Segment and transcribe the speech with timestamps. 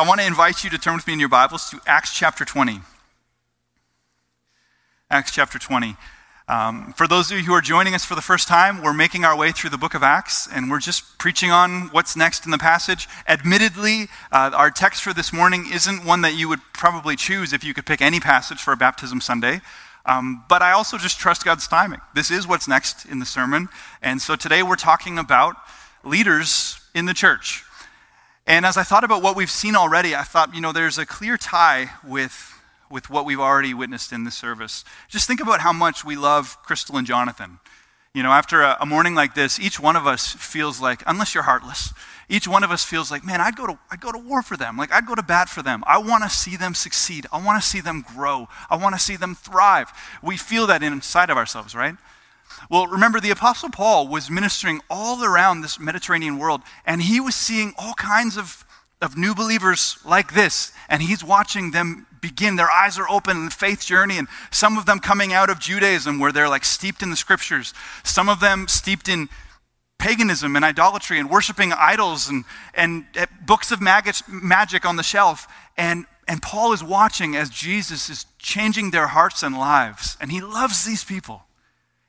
[0.00, 2.46] I want to invite you to turn with me in your Bibles to Acts chapter
[2.46, 2.80] 20.
[5.10, 5.94] Acts chapter 20.
[6.48, 9.26] Um, for those of you who are joining us for the first time, we're making
[9.26, 12.50] our way through the book of Acts, and we're just preaching on what's next in
[12.50, 13.08] the passage.
[13.28, 17.62] Admittedly, uh, our text for this morning isn't one that you would probably choose if
[17.62, 19.60] you could pick any passage for a baptism Sunday.
[20.06, 22.00] Um, but I also just trust God's timing.
[22.14, 23.68] This is what's next in the sermon.
[24.00, 25.56] And so today we're talking about
[26.02, 27.64] leaders in the church.
[28.50, 31.06] And as I thought about what we've seen already, I thought, you know, there's a
[31.06, 34.84] clear tie with, with what we've already witnessed in the service.
[35.08, 37.60] Just think about how much we love Crystal and Jonathan.
[38.12, 41.32] You know, after a, a morning like this, each one of us feels like, unless
[41.32, 41.94] you're heartless,
[42.28, 44.56] each one of us feels like, man, I'd go to, I'd go to war for
[44.56, 44.76] them.
[44.76, 45.84] Like, I'd go to bat for them.
[45.86, 47.28] I want to see them succeed.
[47.32, 48.48] I want to see them grow.
[48.68, 49.92] I want to see them thrive.
[50.24, 51.94] We feel that inside of ourselves, right?
[52.68, 57.34] Well, remember, the Apostle Paul was ministering all around this Mediterranean world, and he was
[57.34, 58.64] seeing all kinds of,
[59.00, 62.56] of new believers like this, and he's watching them begin.
[62.56, 65.58] Their eyes are open in the faith journey, and some of them coming out of
[65.58, 67.72] Judaism where they're like steeped in the scriptures,
[68.04, 69.28] some of them steeped in
[69.98, 75.02] paganism and idolatry and worshiping idols and, and eh, books of magic, magic on the
[75.02, 75.46] shelf.
[75.76, 80.40] And, and Paul is watching as Jesus is changing their hearts and lives, and he
[80.40, 81.42] loves these people.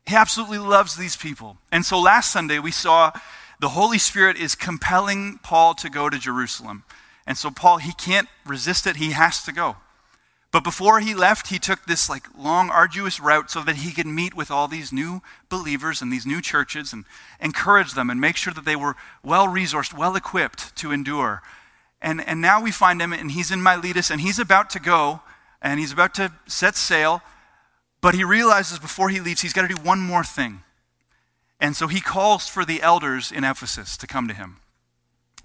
[0.06, 1.58] He absolutely loves these people.
[1.72, 3.12] And so last Sunday we saw
[3.60, 6.84] the Holy Spirit is compelling Paul to go to Jerusalem.
[7.28, 9.78] And so Paul, he can't resist it, he has to go.
[10.52, 14.08] But before he left, he took this like long, arduous route so that he could
[14.08, 17.06] meet with all these new believers and these new churches and
[17.40, 21.42] encourage them and make sure that they were well resourced, well equipped to endure.
[22.02, 25.22] And, and now we find him, and he's in Miletus, and he's about to go,
[25.62, 27.22] and he's about to set sail
[28.02, 30.64] but he realizes before he leaves, he's got to do one more thing.
[31.60, 34.58] And so he calls for the elders in Ephesus to come to him.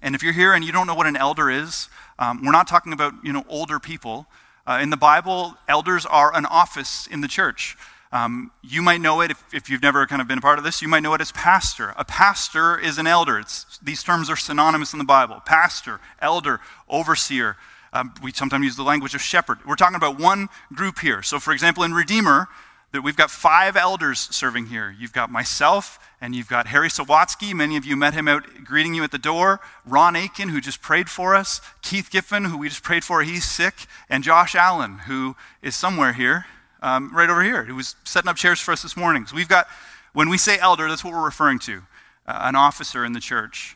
[0.01, 2.67] And if you're here and you don't know what an elder is, um, we're not
[2.67, 4.27] talking about you know older people.
[4.65, 7.77] Uh, in the Bible, elders are an office in the church.
[8.11, 10.63] Um, you might know it if, if, you've never kind of been a part of
[10.63, 10.81] this.
[10.81, 11.93] You might know it as pastor.
[11.97, 13.37] A pastor is an elder.
[13.37, 16.59] It's, these terms are synonymous in the Bible: pastor, elder,
[16.89, 17.57] overseer.
[17.93, 19.59] Um, we sometimes use the language of shepherd.
[19.65, 21.21] We're talking about one group here.
[21.21, 22.47] So, for example, in Redeemer,
[22.91, 24.95] that we've got five elders serving here.
[24.97, 27.53] You've got myself, and you've got Harry Sawatsky.
[27.53, 29.59] Many of you met him out greeting you at the door.
[29.85, 31.59] Ron Aiken, who just prayed for us.
[31.81, 33.85] Keith Giffen, who we just prayed for, he's sick.
[34.09, 36.45] And Josh Allen, who is somewhere here,
[36.81, 39.25] um, right over here, who was setting up chairs for us this morning.
[39.25, 39.67] So we've got,
[40.13, 41.81] when we say elder, that's what we're referring to
[42.25, 43.75] uh, an officer in the church.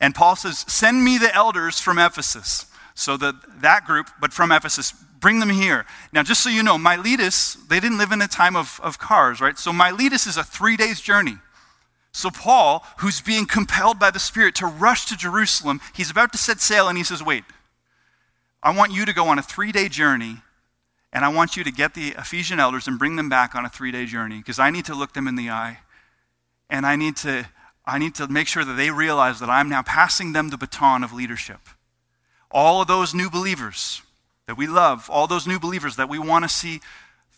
[0.00, 2.66] And Paul says, Send me the elders from Ephesus.
[2.94, 4.92] So that, that group, but from Ephesus,
[5.22, 5.86] bring them here.
[6.12, 9.40] Now, just so you know, Miletus, they didn't live in a time of, of cars,
[9.40, 9.58] right?
[9.58, 11.38] So Miletus is a three days journey.
[12.12, 16.38] So Paul, who's being compelled by the Spirit to rush to Jerusalem, he's about to
[16.38, 17.44] set sail and he says, Wait,
[18.62, 20.36] I want you to go on a three day journey
[21.12, 23.70] and I want you to get the Ephesian elders and bring them back on a
[23.70, 25.78] three day journey because I need to look them in the eye
[26.68, 27.46] and I need to,
[27.86, 31.02] I need to make sure that they realize that I'm now passing them the baton
[31.02, 31.60] of leadership
[32.52, 34.02] all of those new believers
[34.46, 36.80] that we love, all those new believers that we want to see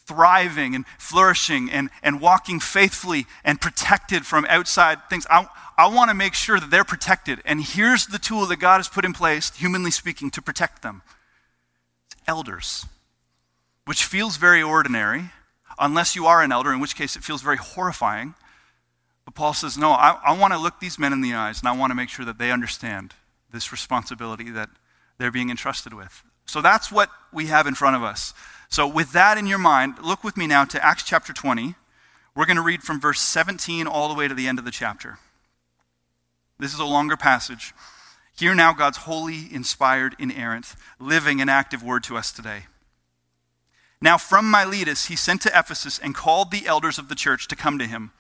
[0.07, 5.27] thriving and flourishing and, and walking faithfully and protected from outside things.
[5.31, 7.41] I, I want to make sure that they're protected.
[7.45, 11.03] And here's the tool that God has put in place, humanly speaking, to protect them
[12.07, 12.87] it's elders,
[13.87, 15.31] which feels very ordinary,
[15.79, 18.35] unless you are an elder, in which case it feels very horrifying.
[19.25, 21.69] But Paul says, No, I, I want to look these men in the eyes and
[21.69, 23.15] I want to make sure that they understand
[23.53, 24.69] this responsibility that
[25.19, 26.23] they're being entrusted with.
[26.47, 28.35] So that's what we have in front of us.
[28.69, 31.75] So, with that in your mind, look with me now to Acts chapter 20.
[32.35, 34.71] We're going to read from verse 17 all the way to the end of the
[34.73, 35.19] chapter.
[36.59, 37.73] This is a longer passage.
[38.37, 42.65] Hear now God's holy, inspired, inerrant, living, and active word to us today.
[44.01, 47.57] Now, from Miletus, he sent to Ephesus and called the elders of the church to
[47.57, 48.11] come to him.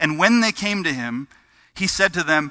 [0.00, 1.28] And when they came to him,
[1.74, 2.50] he said to them,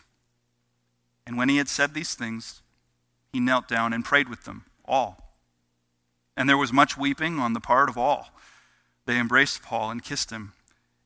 [1.31, 2.61] And when he had said these things,
[3.31, 5.31] he knelt down and prayed with them, all.
[6.35, 8.31] And there was much weeping on the part of all.
[9.05, 10.51] They embraced Paul and kissed him,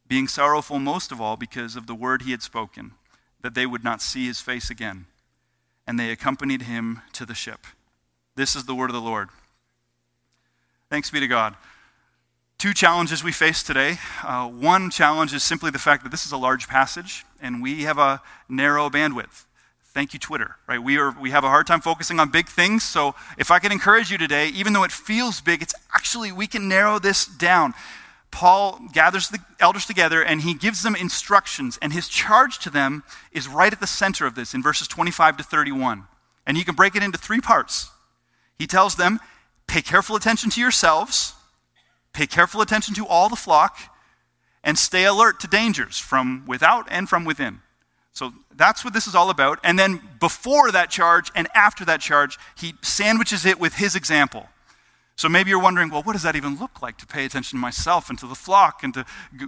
[0.07, 2.94] being sorrowful most of all because of the word he had spoken,
[3.42, 5.06] that they would not see his face again.
[5.86, 7.68] And they accompanied him to the ship.
[8.36, 9.30] This is the word of the Lord.
[10.89, 11.56] Thanks be to God.
[12.57, 14.00] Two challenges we face today.
[14.24, 17.83] Uh, one challenge is simply the fact that this is a large passage and we
[17.83, 19.45] have a narrow bandwidth.
[19.95, 20.57] Thank you, Twitter.
[20.68, 20.83] Right?
[20.83, 22.83] We, are, we have a hard time focusing on big things.
[22.83, 26.47] So if I can encourage you today, even though it feels big, it's actually, we
[26.47, 27.74] can narrow this down.
[28.30, 33.03] Paul gathers the elders together and he gives them instructions, and his charge to them
[33.31, 36.03] is right at the center of this in verses 25 to 31.
[36.45, 37.89] And you can break it into three parts.
[38.59, 39.21] He tells them,
[39.65, 41.36] pay careful attention to yourselves,
[42.12, 43.80] pay careful attention to all the flock,
[44.62, 47.62] and stay alert to dangers from without and from within.
[48.16, 49.60] So that's what this is all about.
[49.62, 54.48] And then before that charge and after that charge, he sandwiches it with his example.
[55.18, 57.62] So maybe you're wondering, well, what does that even look like to pay attention to
[57.62, 59.06] myself and to the flock and to,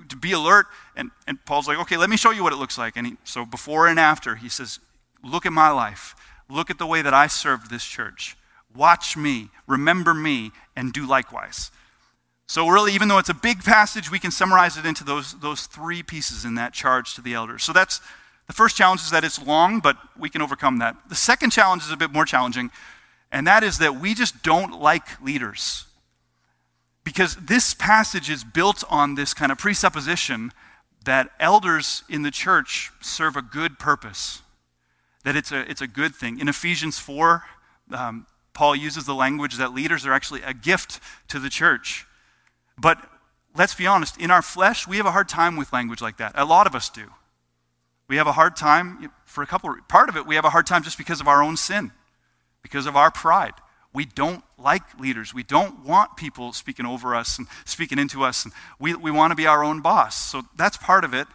[0.10, 0.66] to be alert?
[0.98, 2.98] And, and Paul's like, okay, let me show you what it looks like.
[2.98, 4.80] And he, so before and after, he says,
[5.24, 6.14] look at my life.
[6.50, 8.36] Look at the way that I served this church.
[8.76, 11.72] Watch me, remember me, and do likewise.
[12.48, 15.66] So, really, even though it's a big passage, we can summarize it into those, those
[15.66, 17.64] three pieces in that charge to the elders.
[17.64, 18.00] So, that's
[18.48, 20.96] the first challenge is that it's long, but we can overcome that.
[21.10, 22.72] The second challenge is a bit more challenging,
[23.32, 25.86] and that is that we just don't like leaders.
[27.04, 30.52] Because this passage is built on this kind of presupposition
[31.04, 34.42] that elders in the church serve a good purpose,
[35.24, 36.40] that it's a, it's a good thing.
[36.40, 37.44] In Ephesians 4,
[37.92, 42.06] um, Paul uses the language that leaders are actually a gift to the church.
[42.78, 42.98] But
[43.56, 46.32] let's be honest, in our flesh, we have a hard time with language like that.
[46.36, 47.12] A lot of us do.
[48.08, 50.66] We have a hard time, for a couple, part of it, we have a hard
[50.66, 51.92] time just because of our own sin,
[52.62, 53.54] because of our pride.
[53.94, 55.34] We don't like leaders.
[55.34, 58.46] We don't want people speaking over us and speaking into us.
[58.46, 60.30] And we, we want to be our own boss.
[60.30, 61.28] So that's part of it.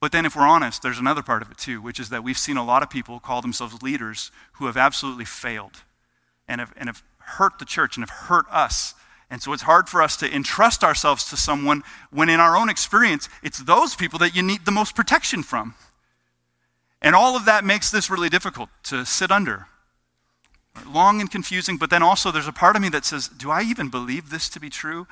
[0.00, 2.38] But then, if we're honest, there's another part of it too, which is that we've
[2.38, 5.82] seen a lot of people call themselves leaders who have absolutely failed
[6.46, 8.94] and have, and have hurt the church and have hurt us
[9.30, 12.70] and so it's hard for us to entrust ourselves to someone when, in our own
[12.70, 15.74] experience, it's those people that you need the most protection from.
[17.02, 19.66] And all of that makes this really difficult to sit under.
[20.86, 23.62] Long and confusing, but then also there's a part of me that says, Do I
[23.62, 25.06] even believe this to be true?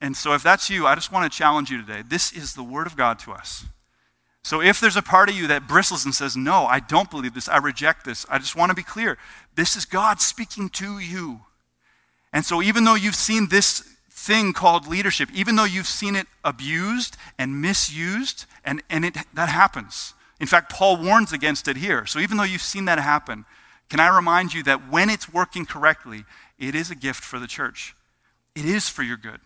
[0.00, 2.02] And so if that's you, I just want to challenge you today.
[2.06, 3.64] This is the Word of God to us.
[4.42, 7.34] So if there's a part of you that bristles and says, No, I don't believe
[7.34, 9.18] this, I reject this, I just want to be clear.
[9.56, 11.40] This is God speaking to you.
[12.32, 13.80] And so, even though you've seen this
[14.10, 19.48] thing called leadership, even though you've seen it abused and misused, and, and it, that
[19.48, 20.14] happens.
[20.40, 22.04] In fact, Paul warns against it here.
[22.06, 23.44] So, even though you've seen that happen,
[23.88, 26.24] can I remind you that when it's working correctly,
[26.58, 27.96] it is a gift for the church?
[28.54, 29.40] It is for your good.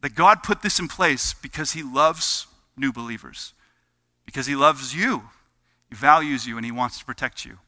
[0.00, 3.54] That God put this in place because He loves new believers,
[4.24, 5.22] because He loves you,
[5.88, 7.58] He values you, and He wants to protect you.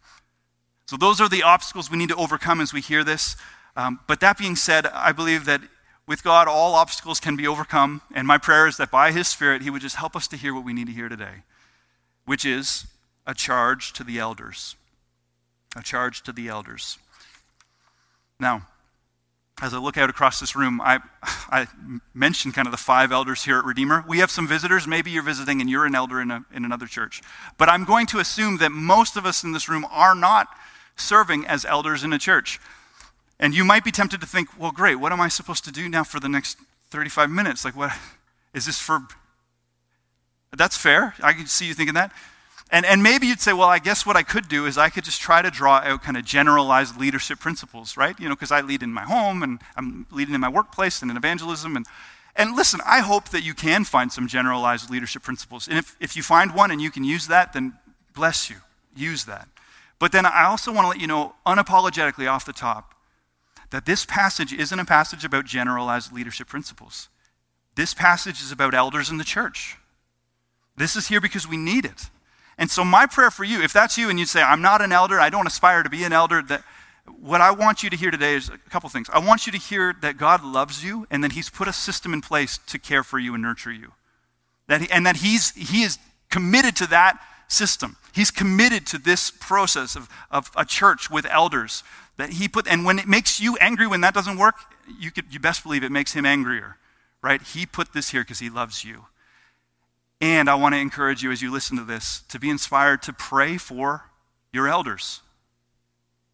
[0.86, 3.36] So, those are the obstacles we need to overcome as we hear this.
[3.78, 5.60] Um, but that being said, I believe that
[6.04, 8.02] with God, all obstacles can be overcome.
[8.12, 10.52] And my prayer is that by His Spirit, He would just help us to hear
[10.52, 11.44] what we need to hear today,
[12.26, 12.88] which is
[13.24, 14.74] a charge to the elders.
[15.76, 16.98] A charge to the elders.
[18.40, 18.66] Now,
[19.62, 21.68] as I look out across this room, I, I
[22.14, 24.04] mentioned kind of the five elders here at Redeemer.
[24.08, 24.88] We have some visitors.
[24.88, 27.22] Maybe you're visiting and you're an elder in, a, in another church.
[27.58, 30.48] But I'm going to assume that most of us in this room are not
[30.96, 32.58] serving as elders in a church.
[33.40, 35.88] And you might be tempted to think, well, great, what am I supposed to do
[35.88, 36.58] now for the next
[36.90, 37.64] 35 minutes?
[37.64, 37.92] Like, what
[38.52, 39.00] is this for?
[40.56, 41.14] That's fair.
[41.22, 42.12] I can see you thinking that.
[42.70, 45.04] And, and maybe you'd say, well, I guess what I could do is I could
[45.04, 48.18] just try to draw out kind of generalized leadership principles, right?
[48.20, 51.10] You know, because I lead in my home and I'm leading in my workplace and
[51.10, 51.76] in evangelism.
[51.76, 51.86] And,
[52.36, 55.66] and listen, I hope that you can find some generalized leadership principles.
[55.66, 57.72] And if, if you find one and you can use that, then
[58.14, 58.56] bless you.
[58.94, 59.48] Use that.
[59.98, 62.94] But then I also want to let you know, unapologetically off the top,
[63.70, 67.08] that this passage isn't a passage about generalized leadership principles.
[67.74, 69.76] This passage is about elders in the church.
[70.76, 72.10] This is here because we need it.
[72.56, 74.90] And so, my prayer for you, if that's you and you say, I'm not an
[74.90, 76.64] elder, I don't aspire to be an elder, that
[77.20, 79.08] what I want you to hear today is a couple things.
[79.12, 82.12] I want you to hear that God loves you and that He's put a system
[82.12, 83.92] in place to care for you and nurture you.
[84.66, 85.98] That he, and that he's, He is
[86.30, 87.96] committed to that system.
[88.12, 91.82] He's committed to this process of, of a church with elders
[92.18, 94.56] that he put, and when it makes you angry when that doesn't work,
[94.98, 96.76] you, could, you best believe it makes him angrier,
[97.22, 97.40] right?
[97.40, 99.06] He put this here because he loves you.
[100.20, 103.12] And I want to encourage you as you listen to this to be inspired to
[103.12, 104.10] pray for
[104.52, 105.22] your elders.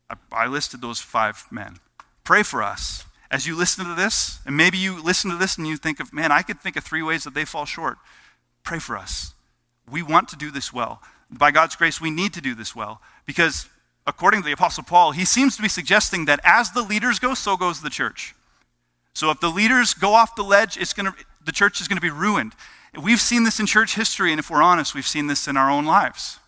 [0.09, 1.77] I, I listed those five men.
[2.25, 3.05] Pray for us.
[3.31, 6.15] As you listen to this, and maybe you listen to this and you think of,
[6.15, 7.99] man, I could think of three ways that they fall short.
[8.63, 9.35] Pray for us.
[9.91, 11.03] We want to do this well.
[11.31, 13.69] By God's grace, we need to do this well because
[14.07, 17.35] according to the Apostle Paul, he seems to be suggesting that as the leaders go,
[17.35, 18.35] so goes the church.
[19.15, 22.03] So if the leaders go off the ledge, it's gonna, the church is going to
[22.03, 22.53] be ruined.
[23.01, 25.71] We've seen this in church history, and if we're honest, we've seen this in our
[25.71, 26.39] own lives.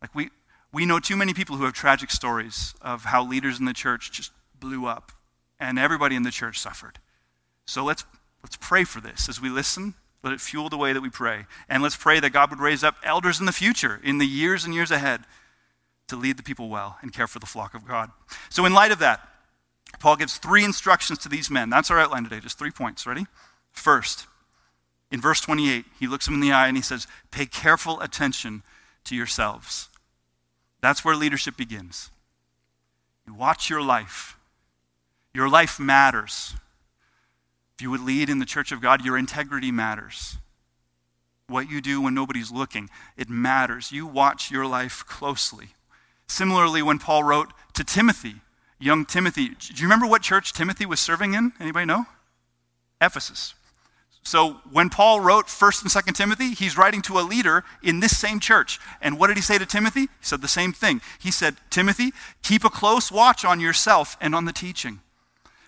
[0.00, 0.30] Like we,
[0.72, 4.12] we know too many people who have tragic stories of how leaders in the church
[4.12, 5.12] just blew up,
[5.58, 6.98] and everybody in the church suffered.
[7.64, 8.04] So let's,
[8.42, 9.94] let's pray for this as we listen.
[10.22, 11.46] Let it fuel the way that we pray.
[11.68, 14.64] And let's pray that God would raise up elders in the future, in the years
[14.64, 15.22] and years ahead,
[16.08, 18.10] to lead the people well and care for the flock of God.
[18.48, 19.26] So, in light of that,
[19.98, 21.70] Paul gives three instructions to these men.
[21.70, 23.06] That's our outline today, just three points.
[23.06, 23.26] Ready?
[23.72, 24.26] First,
[25.10, 28.62] in verse 28, he looks them in the eye and he says, Pay careful attention
[29.04, 29.88] to yourselves.
[30.80, 32.10] That's where leadership begins.
[33.26, 34.36] You watch your life.
[35.34, 36.54] Your life matters.
[37.74, 40.38] If you would lead in the church of God, your integrity matters.
[41.48, 43.92] What you do when nobody's looking, it matters.
[43.92, 45.68] You watch your life closely.
[46.28, 48.36] Similarly, when Paul wrote to Timothy,
[48.78, 51.52] young Timothy, do you remember what church Timothy was serving in?
[51.60, 52.06] Anybody know?
[53.00, 53.54] Ephesus.
[54.22, 58.18] So when Paul wrote 1st and 2nd Timothy, he's writing to a leader in this
[58.18, 58.80] same church.
[59.00, 60.00] And what did he say to Timothy?
[60.00, 61.00] He said the same thing.
[61.20, 64.98] He said, Timothy, keep a close watch on yourself and on the teaching.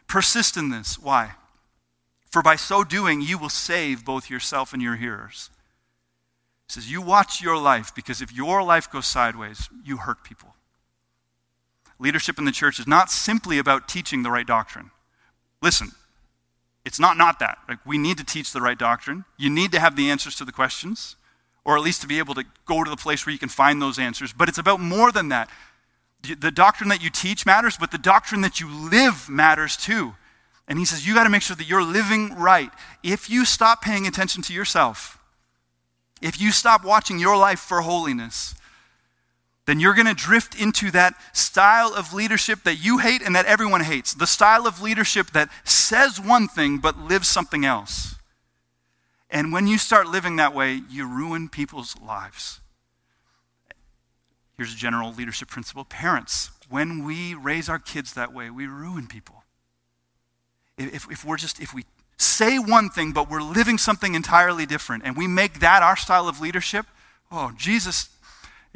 [0.09, 0.99] Persist in this.
[0.99, 1.35] Why?
[2.31, 5.51] For by so doing, you will save both yourself and your hearers.
[6.69, 10.55] He says, You watch your life because if your life goes sideways, you hurt people.
[11.99, 14.91] Leadership in the church is not simply about teaching the right doctrine.
[15.63, 15.93] Listen,
[16.85, 17.59] it's not not that.
[17.69, 19.25] Like we need to teach the right doctrine.
[19.37, 21.17] You need to have the answers to the questions,
[21.65, 23.81] or at least to be able to go to the place where you can find
[23.81, 24.33] those answers.
[24.33, 25.51] But it's about more than that.
[26.23, 30.15] The doctrine that you teach matters, but the doctrine that you live matters too.
[30.67, 32.71] And he says, You got to make sure that you're living right.
[33.03, 35.18] If you stop paying attention to yourself,
[36.21, 38.55] if you stop watching your life for holiness,
[39.67, 43.45] then you're going to drift into that style of leadership that you hate and that
[43.45, 44.15] everyone hates.
[44.15, 48.15] The style of leadership that says one thing but lives something else.
[49.31, 52.61] And when you start living that way, you ruin people's lives.
[54.57, 59.07] Here's a general leadership principle parents, when we raise our kids that way, we ruin
[59.07, 59.45] people.
[60.77, 61.85] If, if we're just, if we
[62.19, 66.29] say one thing, but we're living something entirely different, and we make that our style
[66.29, 66.87] of leadership,
[67.31, 68.09] oh, Jesus,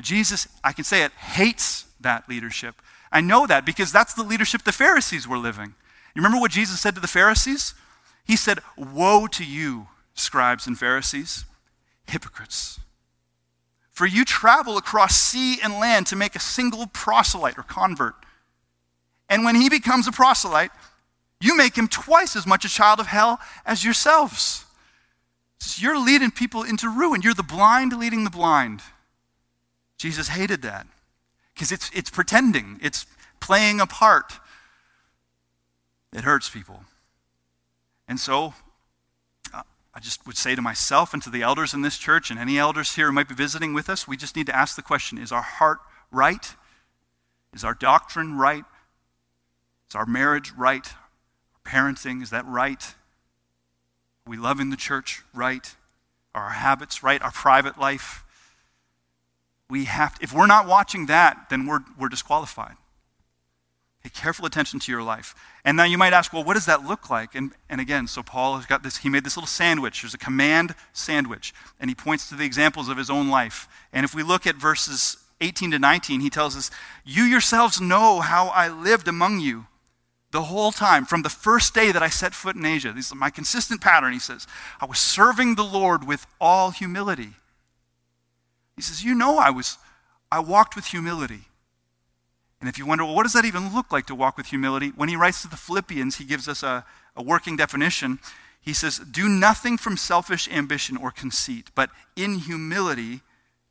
[0.00, 2.76] Jesus, I can say it, hates that leadership.
[3.10, 5.74] I know that because that's the leadership the Pharisees were living.
[6.14, 7.74] You remember what Jesus said to the Pharisees?
[8.24, 11.44] He said, Woe to you, scribes and Pharisees,
[12.06, 12.80] hypocrites.
[13.90, 18.14] For you travel across sea and land to make a single proselyte or convert.
[19.28, 20.70] And when he becomes a proselyte,
[21.42, 24.64] you make him twice as much a child of hell as yourselves.
[25.58, 27.20] So you're leading people into ruin.
[27.22, 28.80] You're the blind leading the blind.
[29.98, 30.86] Jesus hated that
[31.54, 33.06] because it's, it's pretending, it's
[33.40, 34.34] playing a part.
[36.12, 36.84] It hurts people.
[38.06, 38.54] And so
[39.52, 39.62] uh,
[39.94, 42.58] I just would say to myself and to the elders in this church and any
[42.58, 45.18] elders here who might be visiting with us, we just need to ask the question
[45.18, 45.78] is our heart
[46.10, 46.54] right?
[47.54, 48.64] Is our doctrine right?
[49.88, 50.86] Is our marriage right?
[51.64, 52.94] Parenting, is that right?
[54.26, 55.74] We loving the church right?
[56.34, 57.20] Are our habits right?
[57.22, 58.24] Our private life?
[59.68, 62.76] We have to, if we're not watching that, then we're, we're disqualified.
[64.02, 65.34] Pay careful attention to your life.
[65.64, 67.34] And now you might ask, well, what does that look like?
[67.34, 70.02] And, and again, so Paul has got this, he made this little sandwich.
[70.02, 71.54] There's a command sandwich.
[71.78, 73.68] And he points to the examples of his own life.
[73.92, 76.70] And if we look at verses 18 to 19, he tells us,
[77.04, 79.66] You yourselves know how I lived among you
[80.32, 82.92] the whole time, from the first day that I set foot in Asia.
[82.92, 84.46] This is my consistent pattern, he says.
[84.80, 87.34] I was serving the Lord with all humility.
[88.74, 89.76] He says, You know I was,
[90.30, 91.42] I walked with humility.
[92.60, 94.92] And if you wonder, well, what does that even look like to walk with humility?
[94.94, 96.84] When he writes to the Philippians, he gives us a,
[97.14, 98.18] a working definition.
[98.60, 103.20] He says, Do nothing from selfish ambition or conceit, but in humility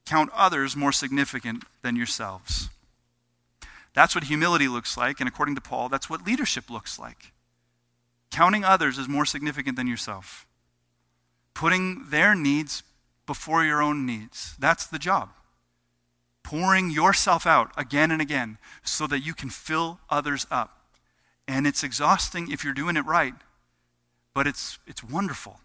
[0.06, 2.70] count others more significant than yourselves.
[3.94, 7.34] That's what humility looks like, and according to Paul, that's what leadership looks like.
[8.32, 10.46] Counting others is more significant than yourself,
[11.54, 12.84] putting their needs
[13.26, 14.56] before your own needs.
[14.58, 15.30] That's the job
[16.44, 20.86] pouring yourself out again and again so that you can fill others up.
[21.48, 23.34] And it's exhausting if you're doing it right,
[24.34, 25.60] but it's, it's wonderful.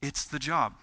[0.00, 0.74] It's the job.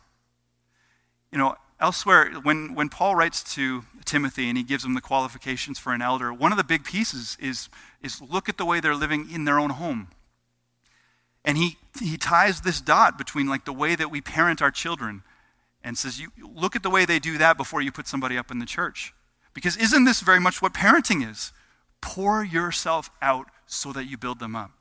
[1.32, 5.80] You know, elsewhere, when, when Paul writes to Timothy and he gives him the qualifications
[5.80, 7.68] for an elder, one of the big pieces is,
[8.02, 10.10] is look at the way they're living in their own home.
[11.44, 15.24] And he, he ties this dot between like the way that we parent our children
[15.84, 18.52] and says, you look at the way they do that before you put somebody up
[18.52, 19.14] in the church.
[19.54, 21.52] Because isn't this very much what parenting is?
[22.00, 24.72] Pour yourself out so that you build them up.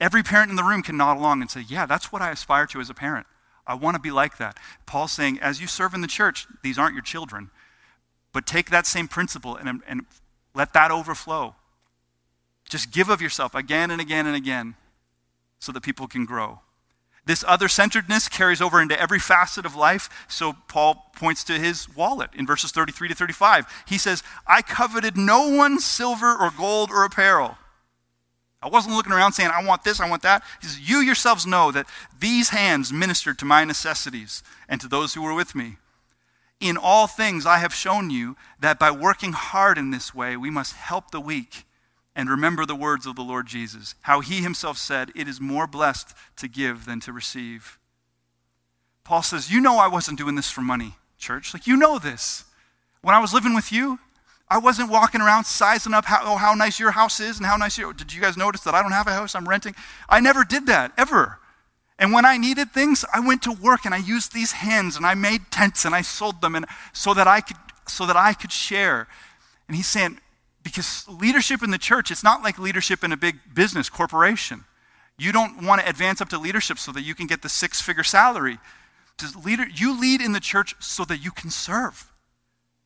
[0.00, 2.66] Every parent in the room can nod along and say, Yeah, that's what I aspire
[2.66, 3.26] to as a parent.
[3.66, 4.56] I want to be like that.
[4.86, 7.50] Paul's saying, as you serve in the church, these aren't your children.
[8.32, 10.06] But take that same principle and, and
[10.54, 11.54] let that overflow.
[12.68, 14.74] Just give of yourself again and again and again
[15.58, 16.60] so that people can grow.
[17.26, 20.08] This other centeredness carries over into every facet of life.
[20.28, 23.66] So Paul points to his wallet in verses 33 to 35.
[23.86, 27.58] He says, I coveted no one's silver or gold or apparel.
[28.62, 30.42] I wasn't looking around saying, I want this, I want that.
[30.60, 31.86] He says, You yourselves know that
[32.18, 35.76] these hands ministered to my necessities and to those who were with me.
[36.60, 40.50] In all things, I have shown you that by working hard in this way, we
[40.50, 41.64] must help the weak
[42.14, 45.66] and remember the words of the Lord Jesus, how he himself said, It is more
[45.66, 47.78] blessed to give than to receive.
[49.04, 51.54] Paul says, You know I wasn't doing this for money, church.
[51.54, 52.44] Like, you know this.
[53.00, 53.98] When I was living with you,
[54.50, 57.56] I wasn't walking around sizing up how, oh, how nice your house is and how
[57.56, 57.92] nice your.
[57.92, 59.36] Did you guys notice that I don't have a house?
[59.36, 59.76] I'm renting.
[60.08, 61.38] I never did that, ever.
[62.00, 65.06] And when I needed things, I went to work and I used these hands and
[65.06, 68.32] I made tents and I sold them and so that I could so that I
[68.32, 69.06] could share.
[69.68, 70.18] And he's saying,
[70.62, 74.64] because leadership in the church, it's not like leadership in a big business corporation.
[75.18, 77.80] You don't want to advance up to leadership so that you can get the six
[77.80, 78.58] figure salary.
[79.44, 82.09] Leader, you lead in the church so that you can serve.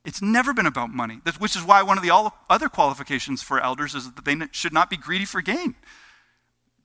[0.04, 3.94] It's never been about money, which is why one of the other qualifications for elders
[3.94, 5.74] is that they should not be greedy for gain.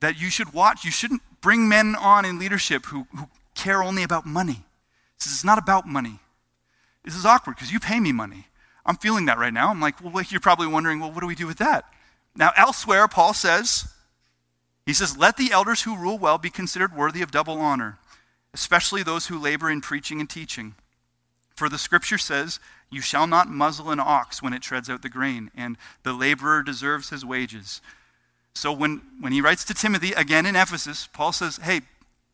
[0.00, 4.02] That you should watch, you shouldn't bring men on in leadership who, who care only
[4.02, 4.64] about money.
[5.18, 6.20] This is not about money.
[7.04, 8.46] This is awkward because you pay me money.
[8.86, 9.68] I'm feeling that right now.
[9.68, 11.84] I'm like, well, you're probably wondering, well, what do we do with that?
[12.34, 13.92] Now, elsewhere, Paul says,
[14.86, 17.98] he says, let the elders who rule well be considered worthy of double honor,
[18.54, 20.74] especially those who labor in preaching and teaching.
[21.60, 22.58] For the scripture says,
[22.90, 26.62] You shall not muzzle an ox when it treads out the grain, and the laborer
[26.62, 27.82] deserves his wages.
[28.54, 31.82] So when, when he writes to Timothy, again in Ephesus, Paul says, Hey,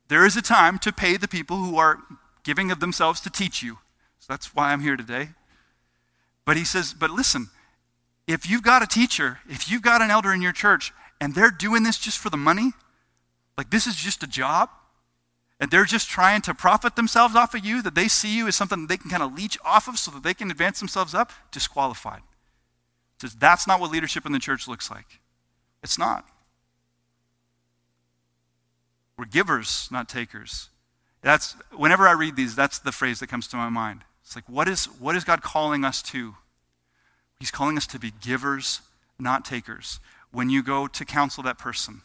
[0.06, 1.98] there is a time to pay the people who are
[2.44, 3.78] giving of themselves to teach you.
[4.20, 5.30] So that's why I'm here today.
[6.44, 7.48] But he says, but listen,
[8.28, 11.50] if you've got a teacher, if you've got an elder in your church, and they're
[11.50, 12.74] doing this just for the money,
[13.58, 14.70] like this is just a job,
[15.58, 18.56] and they're just trying to profit themselves off of you, that they see you as
[18.56, 21.32] something they can kind of leech off of so that they can advance themselves up,
[21.50, 22.22] disqualified.
[23.20, 25.20] Says that's not what leadership in the church looks like.
[25.82, 26.26] It's not.
[29.18, 30.68] We're givers, not takers.
[31.22, 34.02] That's whenever I read these, that's the phrase that comes to my mind.
[34.22, 36.34] It's like, what is, what is God calling us to?
[37.40, 38.82] He's calling us to be givers,
[39.18, 40.00] not takers.
[40.32, 42.02] When you go to counsel that person,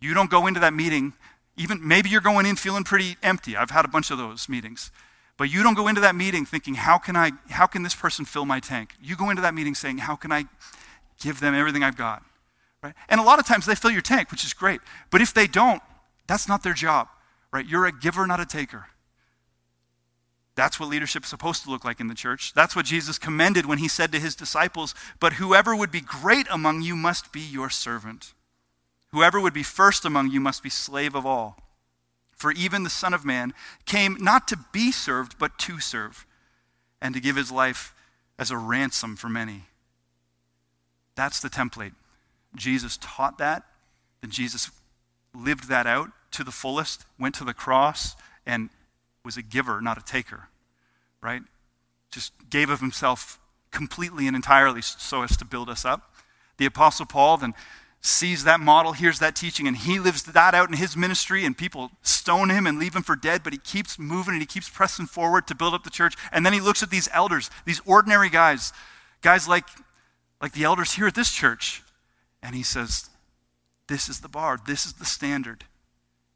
[0.00, 1.14] you don't go into that meeting,
[1.56, 3.56] even maybe you're going in feeling pretty empty.
[3.56, 4.90] I've had a bunch of those meetings.
[5.36, 8.24] But you don't go into that meeting thinking, how can I, how can this person
[8.24, 8.94] fill my tank?
[9.02, 10.44] You go into that meeting saying, how can I
[11.20, 12.22] give them everything I've got?
[12.82, 12.94] Right?
[13.08, 14.80] And a lot of times they fill your tank, which is great.
[15.10, 15.82] But if they don't,
[16.26, 17.08] That's not their job,
[17.52, 17.66] right?
[17.66, 18.86] You're a giver, not a taker.
[20.56, 22.52] That's what leadership is supposed to look like in the church.
[22.54, 26.46] That's what Jesus commended when he said to his disciples, But whoever would be great
[26.50, 28.34] among you must be your servant.
[29.14, 31.56] Whoever would be first among you must be slave of all.
[32.32, 33.54] For even the Son of Man
[33.86, 36.26] came not to be served, but to serve,
[37.00, 37.94] and to give his life
[38.40, 39.66] as a ransom for many.
[41.14, 41.92] That's the template.
[42.56, 43.62] Jesus taught that,
[44.20, 44.72] then Jesus
[45.32, 48.68] lived that out to the fullest, went to the cross, and
[49.24, 50.48] was a giver, not a taker,
[51.22, 51.42] right?
[52.10, 53.38] Just gave of himself
[53.70, 56.12] completely and entirely so as to build us up.
[56.56, 57.54] The Apostle Paul then
[58.04, 61.56] sees that model, hears that teaching, and he lives that out in his ministry, and
[61.56, 64.68] people stone him and leave him for dead, but he keeps moving and he keeps
[64.68, 66.14] pressing forward to build up the church.
[66.30, 68.74] And then he looks at these elders, these ordinary guys,
[69.22, 69.64] guys like,
[70.42, 71.82] like the elders here at this church,
[72.42, 73.08] and he says,
[73.88, 75.64] This is the bar, this is the standard.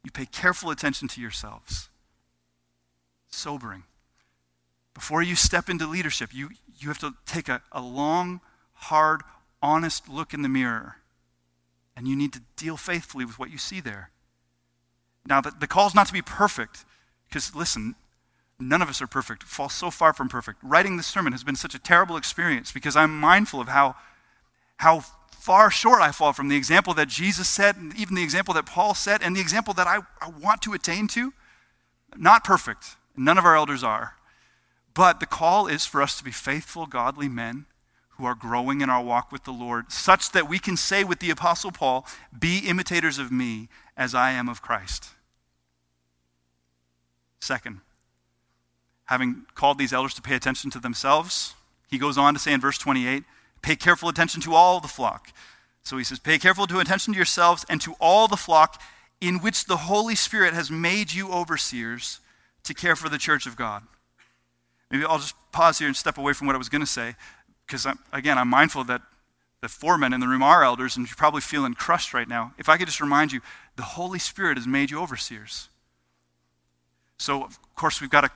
[0.03, 1.89] You pay careful attention to yourselves
[3.27, 3.83] sobering.
[4.95, 8.41] Before you step into leadership, you, you have to take a, a long,
[8.73, 9.21] hard,
[9.61, 10.95] honest look in the mirror.
[11.99, 14.09] And you need to deal faithfully with what you see there.
[15.27, 16.85] Now, the, the call is not to be perfect,
[17.27, 17.95] because listen,
[18.57, 20.59] none of us are perfect, We fall so far from perfect.
[20.63, 23.97] Writing this sermon has been such a terrible experience because I'm mindful of how,
[24.77, 28.53] how far short I fall from the example that Jesus set, and even the example
[28.53, 31.33] that Paul set, and the example that I, I want to attain to.
[32.15, 32.95] Not perfect.
[33.17, 34.13] None of our elders are.
[34.93, 37.65] But the call is for us to be faithful, godly men
[38.19, 41.19] who are growing in our walk with the Lord, such that we can say with
[41.19, 42.05] the Apostle Paul,
[42.37, 45.11] Be imitators of me as I am of Christ.
[47.39, 47.79] Second,
[49.05, 51.55] having called these elders to pay attention to themselves,
[51.87, 53.23] he goes on to say in verse 28
[53.61, 55.31] pay careful attention to all the flock.
[55.83, 58.81] So he says, Pay careful attention to yourselves and to all the flock
[59.21, 62.19] in which the Holy Spirit has made you overseers
[62.63, 63.83] to care for the church of God.
[64.91, 67.15] Maybe I'll just pause here and step away from what I was going to say,
[67.69, 69.01] because again, I'm mindful that
[69.61, 72.53] the four men in the room are elders, and you're probably feeling crushed right now.
[72.57, 73.41] If I could just remind you,
[73.75, 75.69] the Holy Spirit has made you overseers.
[77.17, 78.31] So, of course, we've got a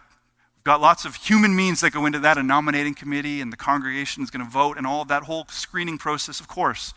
[0.58, 3.58] We've got lots of human means that go into that, a nominating committee, and the
[3.58, 6.94] congregation is going to vote, and all of that whole screening process, of course.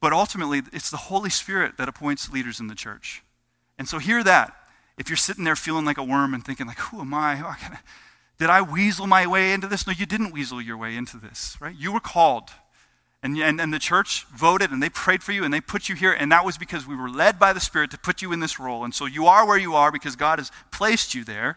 [0.00, 3.22] But ultimately, it's the Holy Spirit that appoints leaders in the church.
[3.78, 4.56] And so, hear that
[4.96, 7.34] if you're sitting there feeling like a worm and thinking like who am i
[8.38, 9.86] did i weasel my way into this?
[9.86, 11.74] No you didn't weasel your way into this right?
[11.76, 12.50] You were called.
[13.22, 15.94] And, and, and the church voted and they prayed for you and they put you
[15.94, 18.40] here and that was because we were led by the spirit to put you in
[18.40, 18.84] this role.
[18.84, 21.56] And so you are where you are because god has placed you there.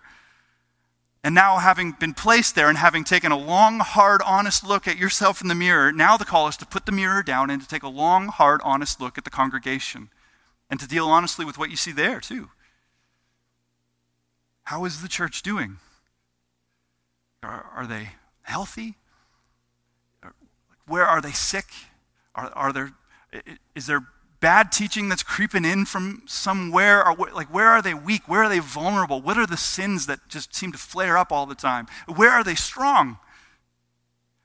[1.25, 4.97] And now having been placed there and having taken a long hard honest look at
[4.97, 7.67] yourself in the mirror now the call is to put the mirror down and to
[7.67, 10.09] take a long hard honest look at the congregation
[10.69, 12.49] and to deal honestly with what you see there too.
[14.63, 15.77] How is the church doing?
[17.47, 18.09] Are, are they
[18.41, 18.95] healthy?
[20.85, 21.65] Where are they sick?
[22.35, 22.91] Are, are there,
[23.73, 24.05] is there
[24.39, 27.07] bad teaching that's creeping in from somewhere?
[27.07, 28.27] Or like, where are they weak?
[28.27, 29.21] Where are they vulnerable?
[29.21, 31.87] What are the sins that just seem to flare up all the time?
[32.05, 33.17] Where are they strong?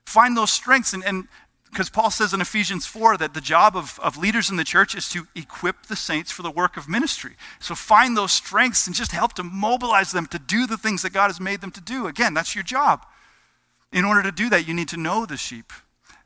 [0.05, 1.27] Find those strengths and, and
[1.73, 4.95] because Paul says in Ephesians 4 that the job of, of leaders in the church
[4.95, 7.33] is to equip the saints for the work of ministry.
[7.59, 11.11] So find those strengths and just help to mobilize them to do the things that
[11.13, 12.07] God has made them to do.
[12.07, 13.05] Again, that's your job.
[13.91, 15.71] In order to do that, you need to know the sheep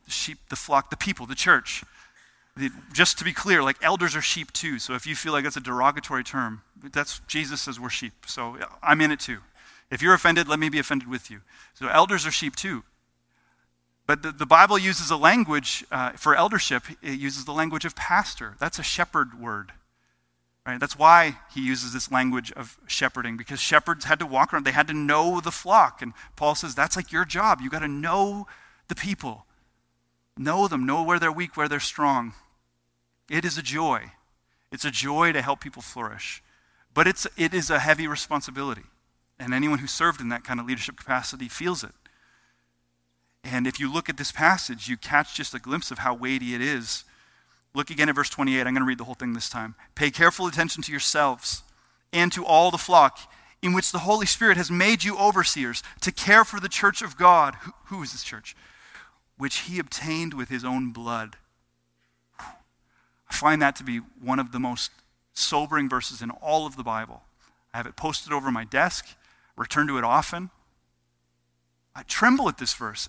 [0.05, 1.83] the sheep, the flock, the people, the church.
[2.93, 4.79] Just to be clear, like elders are sheep too.
[4.79, 8.13] So if you feel like that's a derogatory term, that's Jesus says we're sheep.
[8.25, 9.39] So I'm in it too.
[9.91, 11.41] If you're offended, let me be offended with you.
[11.75, 12.83] So elders are sheep too.
[14.07, 17.95] But the, the Bible uses a language uh, for eldership, it uses the language of
[17.95, 18.55] pastor.
[18.57, 19.73] That's a shepherd word.
[20.65, 20.79] Right?
[20.79, 24.71] That's why he uses this language of shepherding, because shepherds had to walk around, they
[24.71, 26.01] had to know the flock.
[26.01, 27.59] And Paul says that's like your job.
[27.61, 28.47] You got to know
[28.87, 29.45] the people,
[30.37, 32.33] know them, know where they're weak, where they're strong.
[33.29, 34.11] It is a joy.
[34.71, 36.41] It's a joy to help people flourish.
[36.93, 38.83] But it's, it is a heavy responsibility.
[39.39, 41.91] And anyone who served in that kind of leadership capacity feels it.
[43.49, 46.53] And if you look at this passage, you catch just a glimpse of how weighty
[46.53, 47.05] it is.
[47.73, 48.59] Look again at verse 28.
[48.59, 49.75] I'm going to read the whole thing this time.
[49.95, 51.63] Pay careful attention to yourselves
[52.11, 53.31] and to all the flock
[53.61, 57.15] in which the Holy Spirit has made you overseers to care for the church of
[57.15, 57.55] God.
[57.61, 58.53] who, who is this church?
[59.37, 61.37] Which he obtained with his own blood.
[62.37, 64.91] I find that to be one of the most
[65.33, 67.21] sobering verses in all of the Bible.
[67.73, 69.15] I have it posted over my desk,
[69.55, 70.49] return to it often.
[71.95, 73.07] I tremble at this verse.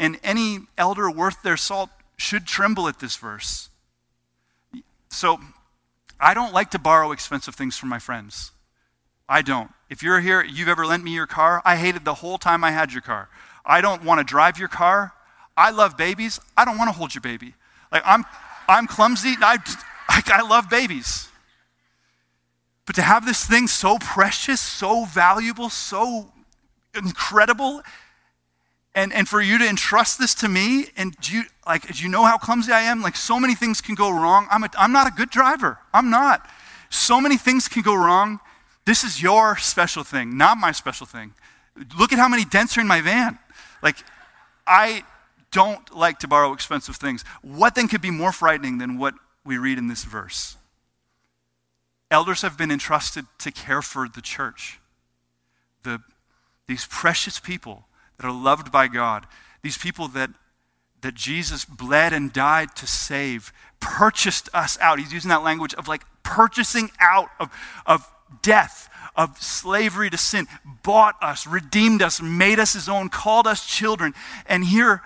[0.00, 3.68] And any elder worth their salt should tremble at this verse.
[5.10, 5.38] So,
[6.18, 8.50] I don't like to borrow expensive things from my friends.
[9.28, 9.70] I don't.
[9.88, 12.72] If you're here, you've ever lent me your car, I hated the whole time I
[12.72, 13.28] had your car.
[13.64, 15.12] I don't want to drive your car.
[15.56, 16.40] I love babies.
[16.56, 17.54] I don't want to hold your baby.
[17.92, 18.24] Like I'm
[18.68, 19.34] I'm clumsy.
[19.40, 19.58] I,
[20.08, 21.28] I love babies.
[22.86, 26.32] But to have this thing so precious, so valuable, so
[26.94, 27.82] incredible,
[28.94, 32.08] and, and for you to entrust this to me, and do you, like, do you
[32.08, 33.02] know how clumsy I am?
[33.02, 34.48] Like, so many things can go wrong.
[34.50, 35.78] I'm, a, I'm not a good driver.
[35.94, 36.48] I'm not.
[36.90, 38.40] So many things can go wrong.
[38.86, 41.34] This is your special thing, not my special thing.
[41.98, 43.38] Look at how many dents are in my van.
[43.80, 43.96] Like,
[44.66, 45.04] I
[45.52, 47.24] don't like to borrow expensive things.
[47.42, 50.56] What then could be more frightening than what we read in this verse?
[52.10, 54.80] Elders have been entrusted to care for the church,
[55.84, 56.00] the,
[56.66, 57.84] these precious people
[58.20, 59.26] that are loved by God,
[59.62, 60.28] these people that,
[61.00, 64.98] that Jesus bled and died to save, purchased us out.
[64.98, 67.48] He's using that language of like purchasing out of,
[67.86, 68.06] of
[68.42, 70.48] death, of slavery to sin,
[70.82, 74.12] bought us, redeemed us, made us his own, called us children.
[74.44, 75.00] And here,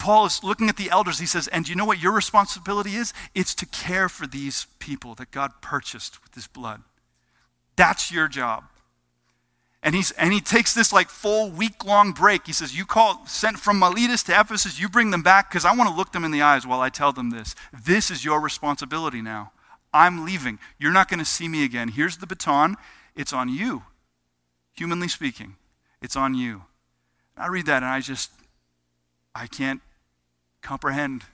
[0.00, 1.20] Paul is looking at the elders.
[1.20, 3.14] He says, And you know what your responsibility is?
[3.32, 6.82] It's to care for these people that God purchased with his blood.
[7.76, 8.64] That's your job.
[9.86, 12.44] And, he's, and he takes this like full week long break.
[12.44, 15.76] He says, You call, sent from Miletus to Ephesus, you bring them back because I
[15.76, 17.54] want to look them in the eyes while I tell them this.
[17.72, 19.52] This is your responsibility now.
[19.94, 20.58] I'm leaving.
[20.76, 21.86] You're not going to see me again.
[21.86, 22.74] Here's the baton.
[23.14, 23.84] It's on you.
[24.74, 25.54] Humanly speaking,
[26.02, 26.64] it's on you.
[27.36, 28.32] I read that and I just,
[29.36, 29.82] I can't
[30.62, 31.26] comprehend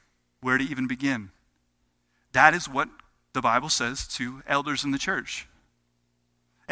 [0.43, 1.31] where to even begin.
[2.33, 2.91] That is what
[3.33, 5.49] the Bible says to elders in the church.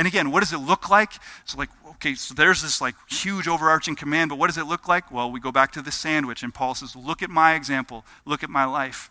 [0.00, 1.12] And again, what does it look like?
[1.42, 4.88] It's like, okay, so there's this like huge overarching command, but what does it look
[4.88, 5.12] like?
[5.12, 8.42] Well, we go back to the sandwich, and Paul says, look at my example, look
[8.42, 9.10] at my life.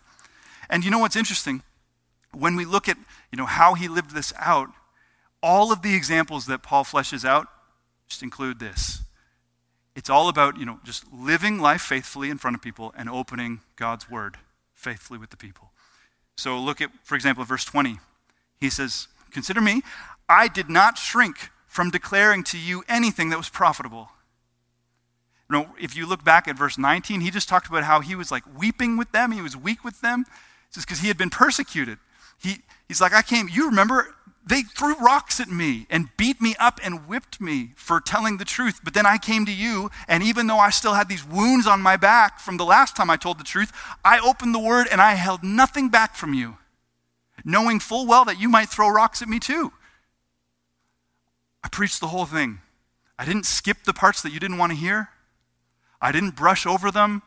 [0.68, 1.62] And you know what's interesting?
[2.32, 2.96] When we look at,
[3.30, 4.70] you know, how he lived this out,
[5.40, 7.46] all of the examples that Paul fleshes out
[8.08, 9.02] just include this.
[9.94, 13.60] It's all about, you know, just living life faithfully in front of people and opening
[13.76, 14.38] God's word
[14.74, 15.70] faithfully with the people.
[16.36, 18.00] So look at, for example, verse 20.
[18.58, 19.82] He says, Consider me,
[20.30, 24.10] I did not shrink from declaring to you anything that was profitable.
[25.50, 28.14] You know, if you look back at verse 19, he just talked about how he
[28.14, 30.24] was like weeping with them, he was weak with them.
[30.72, 31.98] Just because he had been persecuted.
[32.40, 34.14] He, he's like, I came, you remember
[34.46, 38.44] they threw rocks at me and beat me up and whipped me for telling the
[38.44, 38.80] truth.
[38.84, 41.82] But then I came to you, and even though I still had these wounds on
[41.82, 43.72] my back from the last time I told the truth,
[44.04, 46.56] I opened the word and I held nothing back from you,
[47.44, 49.72] knowing full well that you might throw rocks at me too.
[51.62, 52.60] I preached the whole thing.
[53.18, 55.10] I didn't skip the parts that you didn't want to hear,
[56.00, 57.22] I didn't brush over them.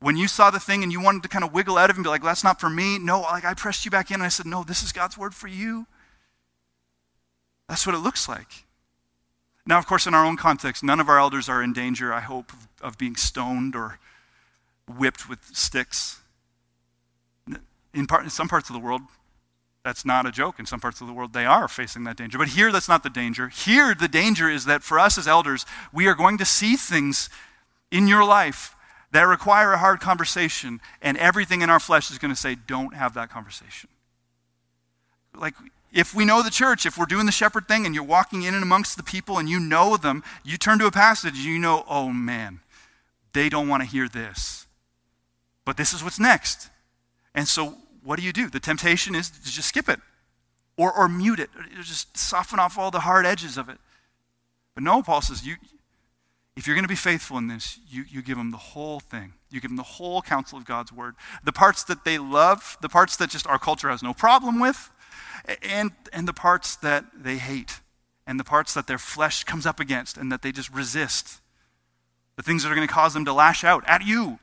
[0.00, 1.98] When you saw the thing and you wanted to kind of wiggle out of it
[1.98, 4.22] and be like, that's not for me, no, like I pressed you back in and
[4.22, 5.86] I said, no, this is God's word for you.
[7.68, 8.64] That's what it looks like.
[9.66, 12.20] Now, of course, in our own context, none of our elders are in danger, I
[12.20, 13.98] hope, of being stoned or
[14.88, 16.20] whipped with sticks.
[17.92, 19.02] In, part, in some parts of the world,
[19.88, 20.58] that's not a joke.
[20.58, 22.36] In some parts of the world, they are facing that danger.
[22.36, 23.48] But here, that's not the danger.
[23.48, 27.30] Here, the danger is that for us as elders, we are going to see things
[27.90, 28.76] in your life
[29.12, 32.94] that require a hard conversation, and everything in our flesh is going to say, don't
[32.94, 33.88] have that conversation.
[35.34, 35.54] Like,
[35.90, 38.52] if we know the church, if we're doing the shepherd thing and you're walking in
[38.52, 41.58] and amongst the people and you know them, you turn to a passage and you
[41.58, 42.60] know, oh man,
[43.32, 44.66] they don't want to hear this.
[45.64, 46.68] But this is what's next.
[47.34, 48.48] And so what do you do?
[48.48, 50.00] The temptation is to just skip it
[50.78, 53.76] or, or mute it, or just soften off all the hard edges of it.
[54.74, 55.56] But no, Paul says, you,
[56.56, 59.34] if you're going to be faithful in this, you, you give them the whole thing.
[59.50, 61.16] You give them the whole counsel of God's word.
[61.44, 64.90] The parts that they love, the parts that just our culture has no problem with,
[65.62, 67.80] and, and the parts that they hate,
[68.26, 71.42] and the parts that their flesh comes up against and that they just resist.
[72.36, 74.38] The things that are going to cause them to lash out at you,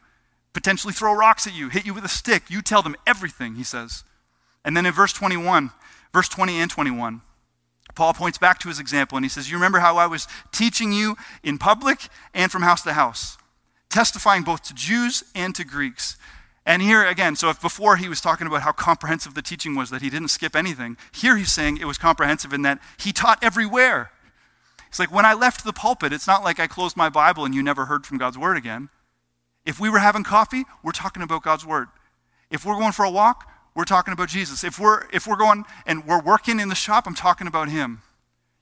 [0.55, 2.49] potentially throw rocks at you, hit you with a stick.
[2.49, 4.05] You tell them everything, he says.
[4.63, 5.69] And then in verse 21,
[6.13, 7.21] verse 20 and 21,
[7.93, 10.93] Paul points back to his example and he says, You remember how I was teaching
[10.93, 13.37] you in public and from house to house,
[13.89, 16.17] testifying both to Jews and to Greeks.
[16.65, 19.89] And here again, so if before he was talking about how comprehensive the teaching was,
[19.91, 23.43] that he didn't skip anything, here he's saying it was comprehensive in that he taught
[23.43, 24.11] everywhere.
[24.87, 27.53] It's like when I left the pulpit, it's not like I closed my Bible and
[27.53, 28.89] you never heard from God's word again.
[29.65, 31.87] If we were having coffee, we're talking about God's word.
[32.51, 34.63] If we're going for a walk, we're talking about Jesus.
[34.63, 38.01] If we're if we're going and we're working in the shop, I'm talking about him.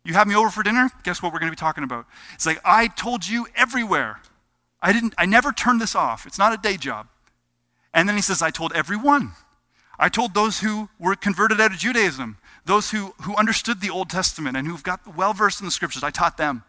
[0.05, 0.89] You have me over for dinner?
[1.03, 2.05] Guess what we're going to be talking about?
[2.33, 4.19] It's like I told you everywhere.
[4.81, 6.25] I didn't I never turned this off.
[6.25, 7.07] It's not a day job.
[7.93, 9.33] And then he says, I told everyone.
[9.99, 14.09] I told those who were converted out of Judaism, those who, who understood the Old
[14.09, 16.63] Testament and who've got well versed in the scriptures, I taught them.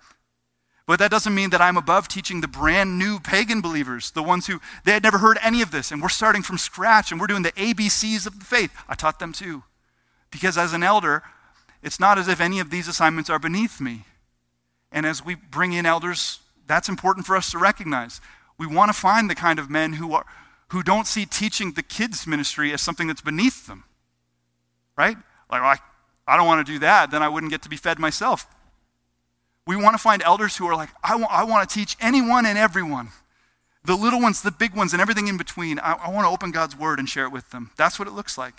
[0.87, 4.47] But that doesn't mean that I'm above teaching the brand new pagan believers, the ones
[4.47, 7.27] who they had never heard any of this, and we're starting from scratch and we're
[7.27, 8.71] doing the ABCs of the faith.
[8.87, 9.65] I taught them too.
[10.31, 11.23] Because as an elder,
[11.83, 14.05] it's not as if any of these assignments are beneath me.
[14.93, 18.21] And as we bring in elders, that's important for us to recognize.
[18.59, 20.27] We want to find the kind of men who are
[20.69, 23.85] who don't see teaching the kids ministry as something that's beneath them.
[24.97, 25.17] Right?
[25.51, 25.79] Like, well, I,
[26.27, 28.47] I don't want to do that, then I wouldn't get to be fed myself.
[29.67, 32.45] We want to find elders who are like, I want, I want to teach anyone
[32.45, 33.09] and everyone.
[33.85, 35.79] The little ones, the big ones, and everything in between.
[35.79, 37.71] I, I want to open God's word and share it with them.
[37.77, 38.55] That's what it looks like.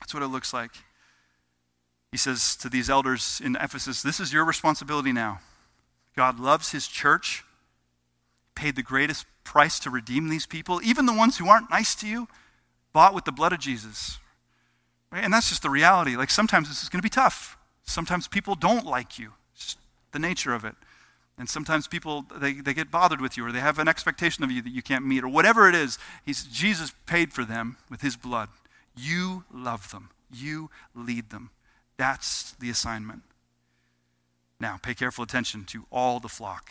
[0.00, 0.70] That's what it looks like.
[2.10, 5.40] He says to these elders in Ephesus, This is your responsibility now.
[6.16, 7.44] God loves his church,
[8.54, 12.08] paid the greatest price to redeem these people, even the ones who aren't nice to
[12.08, 12.28] you,
[12.92, 14.18] bought with the blood of Jesus.
[15.12, 16.16] And that's just the reality.
[16.16, 17.56] Like sometimes this is going to be tough.
[17.84, 19.32] Sometimes people don't like you
[20.12, 20.74] the nature of it.
[21.38, 24.50] And sometimes people, they, they get bothered with you or they have an expectation of
[24.50, 25.98] you that you can't meet or whatever it is.
[26.26, 28.48] He's, Jesus paid for them with his blood.
[28.96, 30.10] You love them.
[30.32, 31.50] You lead them.
[31.96, 33.22] That's the assignment.
[34.60, 36.70] Now, pay careful attention to all the flock.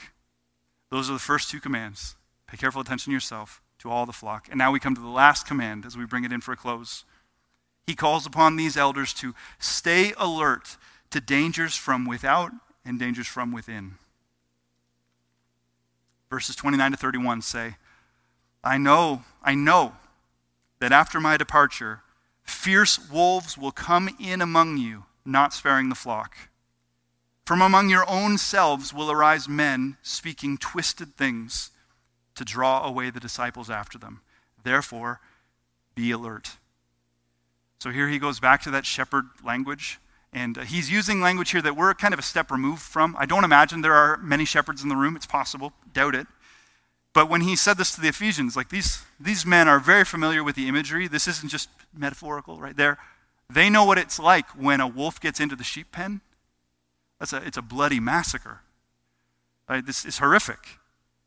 [0.91, 2.15] Those are the first two commands.
[2.47, 4.47] Pay careful attention to yourself, to all the flock.
[4.50, 6.58] And now we come to the last command as we bring it in for a
[6.58, 7.06] close.
[7.86, 10.76] He calls upon these elders to stay alert
[11.12, 12.52] to dangers from without
[12.88, 13.95] and dangers from within.
[16.30, 17.76] Verses 29 to 31 say,
[18.63, 19.93] I know, I know
[20.80, 22.02] that after my departure,
[22.43, 26.36] fierce wolves will come in among you, not sparing the flock.
[27.45, 31.71] From among your own selves will arise men speaking twisted things
[32.36, 34.21] to draw away the disciples after them.
[34.63, 35.21] Therefore,
[35.95, 36.58] be alert.
[37.80, 40.00] So here he goes back to that shepherd language.
[40.38, 43.15] And uh, he's using language here that we're kind of a step removed from.
[43.17, 45.15] I don't imagine there are many shepherds in the room.
[45.15, 45.73] It's possible.
[45.93, 46.28] Doubt it.
[47.12, 50.43] But when he said this to the Ephesians, like these, these men are very familiar
[50.43, 51.08] with the imagery.
[51.08, 52.78] This isn't just metaphorical, right?
[52.78, 53.00] They're,
[53.52, 56.21] they know what it's like when a wolf gets into the sheep pen.
[57.17, 58.62] That's a, it's a bloody massacre.
[59.67, 59.84] Right?
[59.84, 60.78] This is horrific.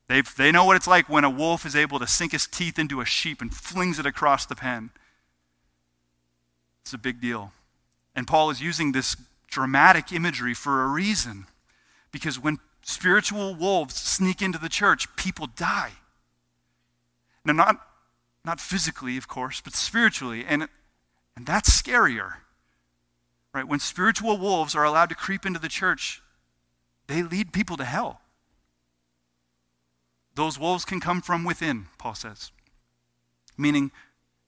[0.07, 2.79] they they know what it's like when a wolf is able to sink his teeth
[2.79, 4.91] into a sheep and flings it across the pen.
[6.83, 7.53] It's a big deal.
[8.15, 9.17] And Paul is using this
[9.49, 11.47] dramatic imagery for a reason.
[12.13, 15.93] Because when spiritual wolves sneak into the church, people die.
[17.45, 17.87] Now, not,
[18.45, 20.45] not physically, of course, but spiritually.
[20.47, 20.69] And,
[21.37, 22.35] and that's scarier.
[23.53, 23.67] Right?
[23.67, 26.23] When spiritual wolves are allowed to creep into the church,
[27.07, 28.21] they lead people to hell.
[30.37, 32.53] Those wolves can come from within, Paul says.
[33.59, 33.91] Meaning,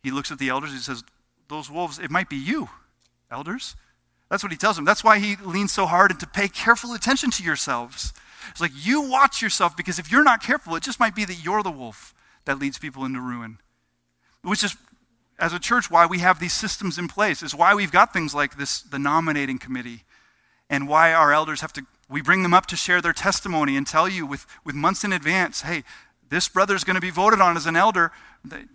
[0.03, 1.03] he looks at the elders, he says,
[1.49, 2.71] Those wolves, it might be you
[3.33, 3.75] elders.
[4.29, 4.85] That's what he tells them.
[4.85, 8.13] That's why he leans so hard into pay careful attention to yourselves.
[8.51, 11.45] It's like you watch yourself because if you're not careful, it just might be that
[11.45, 12.15] you're the wolf
[12.45, 13.59] that leads people into ruin.
[14.43, 14.77] Which is,
[15.39, 18.35] as a church, why we have these systems in place, is why we've got things
[18.35, 20.05] like this, the nominating committee,
[20.69, 23.87] and why our elders have to, we bring them up to share their testimony and
[23.87, 25.85] tell you with, with months in advance, hey,
[26.29, 28.11] this brother's going to be voted on as an elder.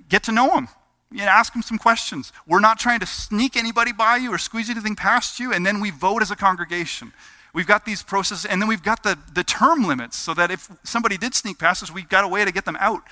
[0.07, 0.67] Get to know him.
[1.11, 2.33] You know, ask them some questions.
[2.45, 5.79] We're not trying to sneak anybody by you or squeeze anything past you, and then
[5.79, 7.13] we vote as a congregation.
[7.53, 10.69] We've got these processes, and then we've got the, the term limits so that if
[10.83, 13.03] somebody did sneak past us, we've got a way to get them out.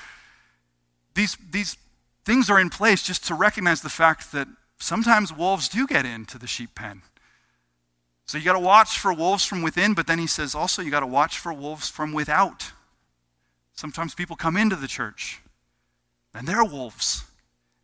[1.13, 1.77] These, these
[2.25, 6.38] things are in place just to recognize the fact that sometimes wolves do get into
[6.38, 7.01] the sheep pen.
[8.25, 10.91] So you got to watch for wolves from within, but then he says also you
[10.91, 12.71] got to watch for wolves from without.
[13.73, 15.39] Sometimes people come into the church
[16.34, 17.23] and they're wolves.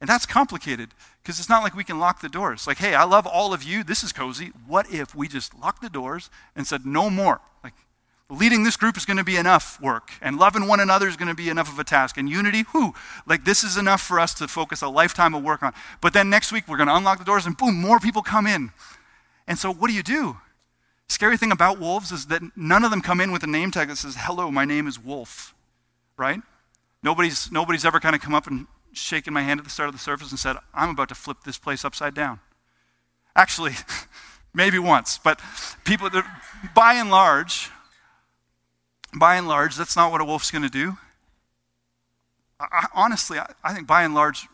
[0.01, 0.89] And that's complicated
[1.21, 2.65] because it's not like we can lock the doors.
[2.65, 3.83] Like, hey, I love all of you.
[3.83, 4.51] This is cozy.
[4.67, 7.39] What if we just locked the doors and said, no more?
[7.63, 7.73] Like,
[8.27, 11.27] leading this group is going to be enough work, and loving one another is going
[11.27, 12.93] to be enough of a task, and unity, whoo,
[13.27, 15.73] like this is enough for us to focus a lifetime of work on.
[16.01, 18.47] But then next week, we're going to unlock the doors, and boom, more people come
[18.47, 18.71] in.
[19.47, 20.37] And so, what do you do?
[21.09, 23.89] Scary thing about wolves is that none of them come in with a name tag
[23.89, 25.53] that says, hello, my name is Wolf,
[26.17, 26.39] right?
[27.03, 29.93] Nobody's, nobody's ever kind of come up and shaking my hand at the start of
[29.93, 32.39] the service and said, I'm about to flip this place upside down.
[33.35, 33.73] Actually,
[34.53, 35.39] maybe once, but
[35.83, 36.09] people,
[36.75, 37.69] by and large,
[39.17, 40.97] by and large, that's not what a wolf's going to do.
[42.59, 44.47] I, honestly, I, I think by and large,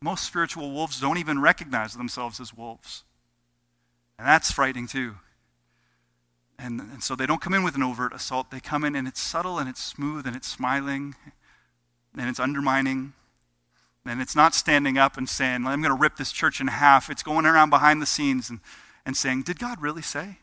[0.00, 3.04] most spiritual wolves don't even recognize themselves as wolves.
[4.18, 5.16] And that's frightening too.
[6.58, 8.50] And, and so they don't come in with an overt assault.
[8.50, 11.14] They come in and it's subtle and it's smooth and it's smiling
[12.16, 13.14] and it's undermining
[14.04, 17.08] And it's not standing up and saying, I'm going to rip this church in half.
[17.08, 18.60] It's going around behind the scenes and,
[19.06, 20.38] and saying, Did God really say?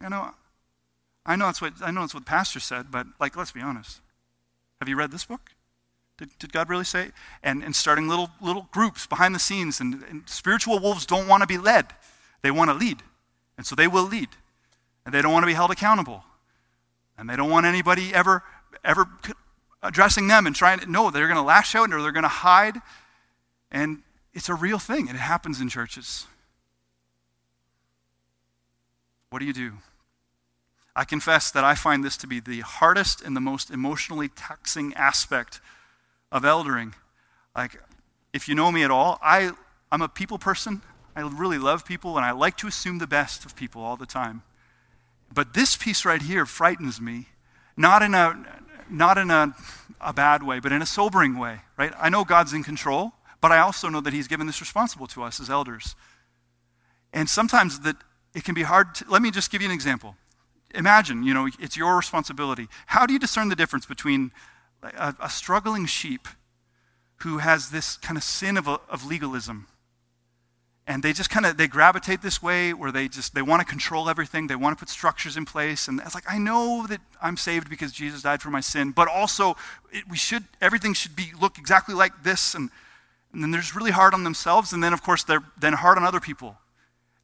[0.00, 0.34] I know,
[1.24, 3.60] I know that's what I know that's what the pastor said, but like let's be
[3.60, 4.00] honest.
[4.80, 5.52] Have you read this book?
[6.18, 7.10] Did, did God really say?
[7.42, 11.42] And, and starting little little groups behind the scenes, and, and spiritual wolves don't want
[11.42, 11.86] to be led.
[12.42, 13.02] They want to lead.
[13.56, 14.28] And so they will lead.
[15.04, 16.24] And they don't want to be held accountable.
[17.16, 18.42] And they don't want anybody ever
[18.84, 19.08] ever
[19.82, 22.28] addressing them and trying to no, they're going to lash out or they're going to
[22.28, 22.76] hide.
[23.70, 23.98] And
[24.34, 26.26] it's a real thing, and it happens in churches.
[29.30, 29.72] What do you do?
[30.94, 34.92] I confess that I find this to be the hardest and the most emotionally taxing
[34.94, 35.60] aspect
[36.30, 36.92] of eldering.
[37.56, 37.80] Like,
[38.32, 39.52] if you know me at all, I,
[39.90, 40.82] I'm a people person.
[41.16, 44.06] I really love people, and I like to assume the best of people all the
[44.06, 44.42] time.
[45.34, 47.28] But this piece right here frightens me,
[47.76, 48.44] not in a,
[48.92, 49.54] not in a,
[50.00, 51.92] a bad way, but in a sobering way, right?
[51.98, 55.22] I know God's in control, but I also know that He's given this responsible to
[55.22, 55.96] us as elders.
[57.12, 57.96] And sometimes that
[58.34, 60.16] it can be hard to, let me just give you an example
[60.74, 62.68] imagine, you know, it's your responsibility.
[62.86, 64.32] How do you discern the difference between
[64.82, 66.26] a, a struggling sheep
[67.16, 69.66] who has this kind of sin of, of legalism?
[70.86, 73.66] And they just kind of they gravitate this way where they just they want to
[73.66, 74.48] control everything.
[74.48, 75.86] They want to put structures in place.
[75.86, 79.06] And it's like I know that I'm saved because Jesus died for my sin, but
[79.08, 79.56] also
[79.92, 82.54] it, we should everything should be look exactly like this.
[82.54, 82.70] And,
[83.32, 84.72] and then they're just really hard on themselves.
[84.72, 86.56] And then of course they're then hard on other people.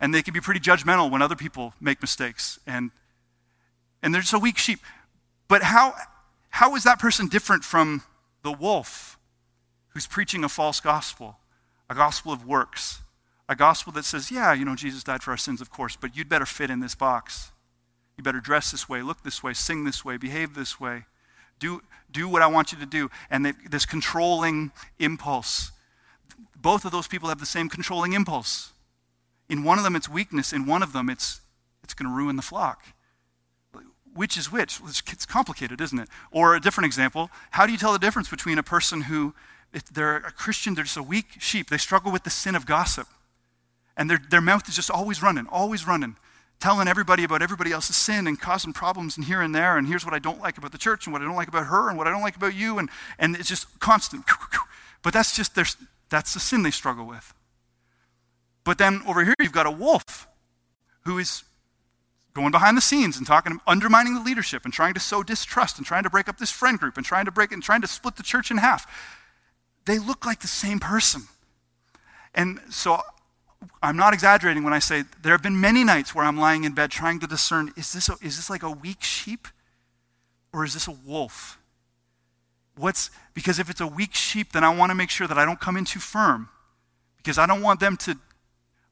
[0.00, 2.60] And they can be pretty judgmental when other people make mistakes.
[2.64, 2.92] And
[4.02, 4.80] and they're just a weak sheep.
[5.48, 5.94] But how,
[6.50, 8.02] how is that person different from
[8.42, 9.18] the wolf
[9.90, 11.38] who's preaching a false gospel,
[11.90, 13.00] a gospel of works,
[13.48, 16.16] a gospel that says, yeah, you know, Jesus died for our sins, of course, but
[16.16, 17.50] you'd better fit in this box.
[18.16, 21.04] You better dress this way, look this way, sing this way, behave this way.
[21.58, 23.10] Do, do what I want you to do.
[23.30, 25.72] And they, this controlling impulse.
[26.56, 28.72] Both of those people have the same controlling impulse.
[29.48, 30.52] In one of them, it's weakness.
[30.52, 31.40] In one of them, it's,
[31.82, 32.84] it's going to ruin the flock
[34.18, 34.80] which is which?
[34.84, 36.08] It's complicated, isn't it?
[36.32, 39.32] Or a different example, how do you tell the difference between a person who,
[39.92, 43.06] they're a Christian, they're just a weak sheep, they struggle with the sin of gossip,
[43.98, 46.16] and their, their mouth is just always running, always running,
[46.60, 50.04] telling everybody about everybody else's sin and causing problems and here and there, and here's
[50.04, 51.98] what I don't like about the church, and what I don't like about her, and
[51.98, 52.88] what I don't like about you, and,
[53.18, 54.24] and it's just constant.
[55.02, 55.66] But that's just their,
[56.10, 57.34] that's the sin they struggle with.
[58.64, 60.28] But then over here, you've got a wolf
[61.04, 61.44] who is
[62.34, 65.86] going behind the scenes and talking, undermining the leadership and trying to sow distrust and
[65.86, 68.16] trying to break up this friend group and trying to break and trying to split
[68.16, 68.86] the church in half.
[69.86, 71.22] They look like the same person.
[72.34, 73.00] And so
[73.82, 76.74] I'm not exaggerating when I say there have been many nights where I'm lying in
[76.74, 79.48] bed trying to discern is this, a, is this like a weak sheep
[80.52, 81.58] or is this a wolf?
[82.76, 85.44] What's, because if it's a weak sheep, then I want to make sure that I
[85.44, 86.48] don't come in too firm
[87.16, 88.16] because I don't want them to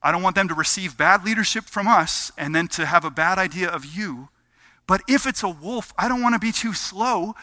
[0.03, 3.11] I don't want them to receive bad leadership from us and then to have a
[3.11, 4.29] bad idea of you.
[4.87, 7.35] But if it's a wolf, I don't want to be too slow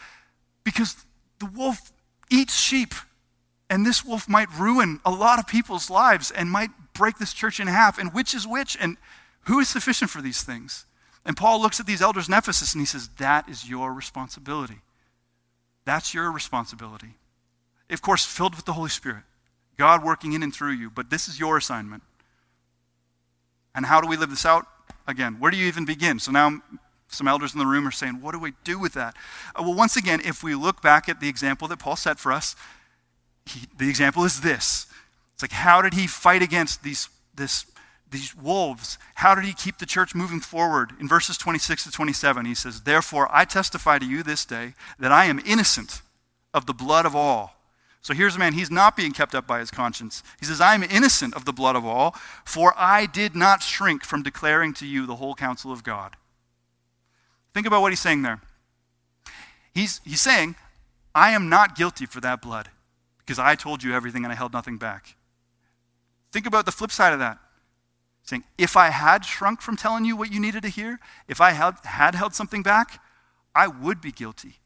[0.62, 1.04] because
[1.40, 1.92] the wolf
[2.30, 2.94] eats sheep.
[3.74, 7.58] And this wolf might ruin a lot of people's lives and might break this church
[7.58, 7.98] in half.
[7.98, 8.76] And which is which?
[8.80, 8.96] And
[9.46, 10.86] who is sufficient for these things?
[11.24, 14.76] And Paul looks at these elders in Ephesus and he says, That is your responsibility.
[15.84, 17.16] That's your responsibility.
[17.90, 19.24] Of course, filled with the Holy Spirit,
[19.76, 22.04] God working in and through you, but this is your assignment.
[23.74, 24.68] And how do we live this out?
[25.08, 26.20] Again, where do you even begin?
[26.20, 26.60] So now
[27.08, 29.16] some elders in the room are saying, what do we do with that?
[29.56, 32.30] Uh, well, once again, if we look back at the example that Paul set for
[32.30, 32.54] us,
[33.46, 34.86] he, the example is this.
[35.34, 37.66] It's like, how did he fight against these, this,
[38.10, 38.98] these wolves?
[39.16, 40.92] How did he keep the church moving forward?
[41.00, 45.12] In verses 26 to 27, he says, Therefore, I testify to you this day that
[45.12, 46.02] I am innocent
[46.52, 47.54] of the blood of all
[48.04, 50.22] so here's a man, he's not being kept up by his conscience.
[50.38, 52.14] He says, I am innocent of the blood of all,
[52.44, 56.16] for I did not shrink from declaring to you the whole counsel of God.
[57.54, 58.42] Think about what he's saying there.
[59.72, 60.54] He's, he's saying,
[61.14, 62.68] I am not guilty for that blood
[63.24, 65.16] because I told you everything and I held nothing back.
[66.32, 67.38] Think about the flip side of that.
[68.22, 70.98] Saying, if I had shrunk from telling you what you needed to hear,
[71.28, 73.02] if I had, had held something back,
[73.54, 74.60] I would be guilty.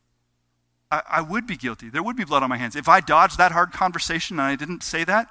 [0.90, 1.90] I, I would be guilty.
[1.90, 2.76] There would be blood on my hands.
[2.76, 5.28] If I dodged that hard conversation and I didn't say that,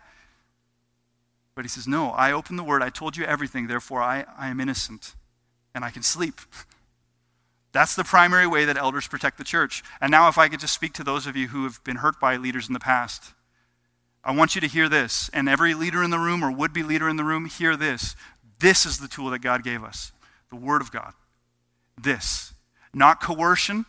[1.56, 2.84] but he says, No, I opened the word.
[2.84, 3.68] I told you everything.
[3.68, 5.16] Therefore, I, I am innocent
[5.74, 6.40] and I can sleep.
[7.78, 9.84] That's the primary way that elders protect the church.
[10.02, 12.20] And now, if I could just speak to those of you who have been hurt
[12.20, 13.34] by leaders in the past,
[14.24, 15.30] I want you to hear this.
[15.32, 18.16] And every leader in the room or would be leader in the room, hear this.
[18.58, 20.12] This is the tool that God gave us
[20.50, 21.14] the Word of God.
[22.02, 22.52] This.
[22.96, 23.86] Not coercion,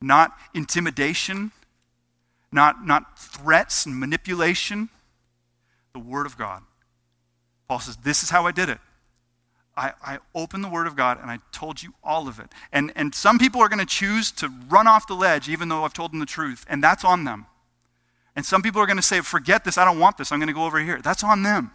[0.00, 1.50] not intimidation,
[2.52, 4.90] not, not threats and manipulation,
[5.92, 6.62] the Word of God.
[7.66, 8.78] Paul says, This is how I did it.
[9.80, 12.48] I, I opened the Word of God and I told you all of it.
[12.70, 15.84] And, and some people are going to choose to run off the ledge even though
[15.84, 17.46] I've told them the truth, and that's on them.
[18.36, 20.48] And some people are going to say, Forget this, I don't want this, I'm going
[20.48, 21.00] to go over here.
[21.00, 21.70] That's on them.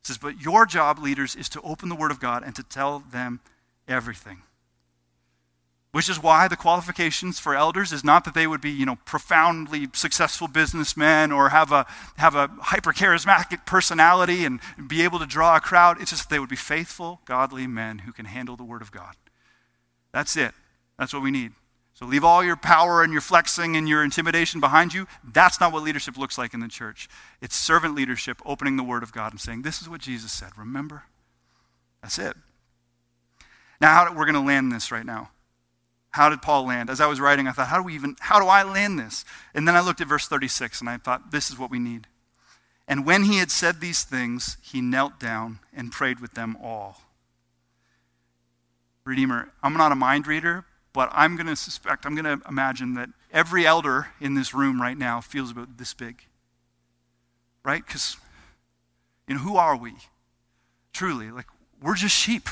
[0.00, 2.64] It says, But your job, leaders, is to open the Word of God and to
[2.64, 3.38] tell them
[3.86, 4.42] everything.
[5.98, 8.98] Which is why the qualifications for elders is not that they would be, you know,
[9.04, 11.86] profoundly successful businessmen or have a
[12.18, 16.00] have a hyper charismatic personality and be able to draw a crowd.
[16.00, 19.16] It's just they would be faithful, godly men who can handle the word of God.
[20.12, 20.52] That's it.
[21.00, 21.50] That's what we need.
[21.94, 25.08] So leave all your power and your flexing and your intimidation behind you.
[25.24, 27.08] That's not what leadership looks like in the church.
[27.40, 30.56] It's servant leadership, opening the word of God and saying, This is what Jesus said.
[30.56, 31.06] Remember?
[32.02, 32.36] That's it.
[33.80, 35.30] Now, we're going to land this right now.
[36.18, 36.90] How did Paul land?
[36.90, 39.24] As I was writing, I thought, how do we even, how do I land this?
[39.54, 42.08] And then I looked at verse 36 and I thought, this is what we need.
[42.88, 47.02] And when he had said these things, he knelt down and prayed with them all.
[49.04, 52.94] Redeemer, I'm not a mind reader, but I'm going to suspect, I'm going to imagine
[52.94, 56.24] that every elder in this room right now feels about this big.
[57.64, 57.86] Right?
[57.86, 58.16] Because,
[59.28, 59.92] you know, who are we?
[60.92, 61.46] Truly, like,
[61.80, 62.48] we're just sheep.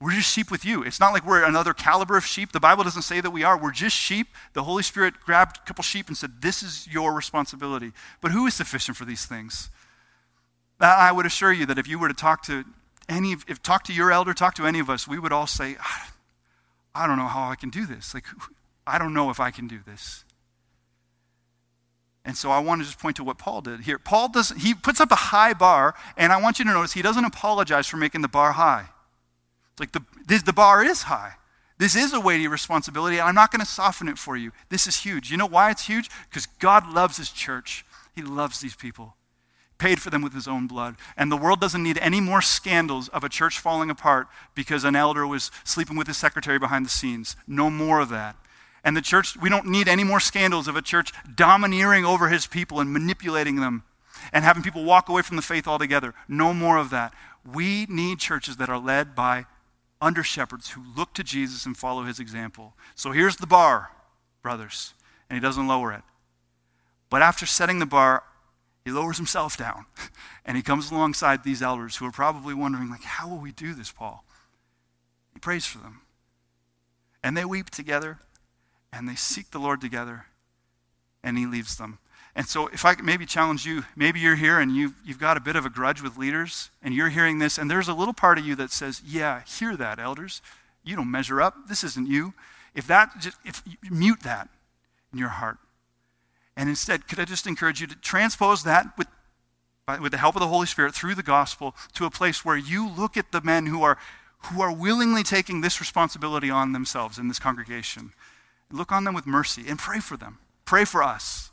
[0.00, 0.84] We're just sheep with you.
[0.84, 2.52] It's not like we're another caliber of sheep.
[2.52, 3.58] The Bible doesn't say that we are.
[3.58, 4.28] We're just sheep.
[4.52, 7.92] The Holy Spirit grabbed a couple sheep and said, This is your responsibility.
[8.20, 9.70] But who is sufficient for these things?
[10.80, 12.64] I would assure you that if you were to talk to
[13.08, 15.76] any, if talk to your elder, talk to any of us, we would all say,
[15.80, 16.12] ah,
[16.94, 18.14] I don't know how I can do this.
[18.14, 18.26] Like,
[18.86, 20.24] I don't know if I can do this.
[22.24, 23.98] And so I want to just point to what Paul did here.
[23.98, 27.02] Paul doesn't, he puts up a high bar, and I want you to notice he
[27.02, 28.90] doesn't apologize for making the bar high.
[29.80, 31.34] Like the, this, the bar is high.
[31.78, 34.50] This is a weighty responsibility, and I'm not going to soften it for you.
[34.68, 35.30] This is huge.
[35.30, 36.10] You know why it's huge?
[36.28, 37.84] Because God loves His church.
[38.16, 39.14] He loves these people.
[39.78, 40.96] Paid for them with His own blood.
[41.16, 44.26] And the world doesn't need any more scandals of a church falling apart
[44.56, 47.36] because an elder was sleeping with his secretary behind the scenes.
[47.46, 48.34] No more of that.
[48.82, 52.46] And the church, we don't need any more scandals of a church domineering over His
[52.46, 53.84] people and manipulating them
[54.32, 56.14] and having people walk away from the faith altogether.
[56.28, 57.12] No more of that.
[57.44, 59.46] We need churches that are led by
[60.00, 62.74] under shepherds who look to Jesus and follow his example.
[62.94, 63.90] So here's the bar,
[64.42, 64.94] brothers,
[65.28, 66.02] and he doesn't lower it.
[67.10, 68.22] But after setting the bar,
[68.88, 69.84] he lowers himself down
[70.46, 73.74] and he comes alongside these elders who are probably wondering like how will we do
[73.74, 74.24] this paul
[75.34, 76.00] he prays for them
[77.22, 78.18] and they weep together
[78.90, 80.24] and they seek the lord together
[81.22, 81.98] and he leaves them
[82.38, 85.36] and so, if I could maybe challenge you, maybe you're here and you've, you've got
[85.36, 88.14] a bit of a grudge with leaders, and you're hearing this, and there's a little
[88.14, 90.40] part of you that says, Yeah, hear that, elders.
[90.84, 91.68] You don't measure up.
[91.68, 92.34] This isn't you.
[92.76, 94.48] If that, just, if mute that
[95.12, 95.58] in your heart.
[96.56, 99.08] And instead, could I just encourage you to transpose that with,
[99.84, 102.56] by, with the help of the Holy Spirit through the gospel to a place where
[102.56, 103.98] you look at the men who are,
[104.52, 108.12] who are willingly taking this responsibility on themselves in this congregation.
[108.70, 110.38] Look on them with mercy and pray for them.
[110.64, 111.50] Pray for us.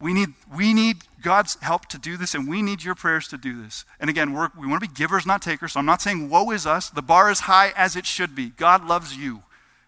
[0.00, 3.38] We need, we need God's help to do this, and we need your prayers to
[3.38, 3.84] do this.
[4.00, 5.72] And again, we want to be givers, not takers.
[5.72, 6.90] So I'm not saying woe is us.
[6.90, 8.50] The bar is high as it should be.
[8.50, 9.44] God loves you.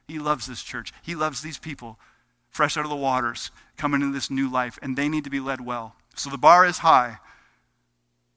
[0.09, 0.93] He loves this church.
[1.03, 1.99] He loves these people
[2.49, 5.41] fresh out of the waters coming into this new life, and they need to be
[5.41, 5.97] led well.
[6.15, 7.19] So the bar is high,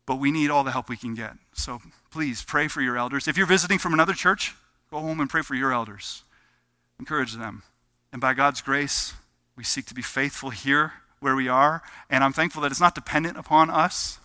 [0.06, 1.34] but we need all the help we can get.
[1.54, 1.80] So
[2.12, 3.28] please pray for your elders.
[3.28, 4.56] If you're visiting from another church,
[4.92, 6.24] go home and pray for your elders.
[7.00, 7.64] Encourage them.
[8.12, 9.14] And by God's grace,
[9.56, 11.82] we seek to be faithful here where we are.
[12.10, 14.20] And I'm thankful that it's not dependent upon us,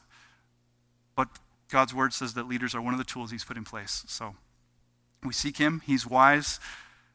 [1.17, 1.29] but
[1.69, 4.05] God's word says that leaders are one of the tools He's put in place.
[4.07, 4.37] So
[5.23, 6.61] we seek Him, He's wise,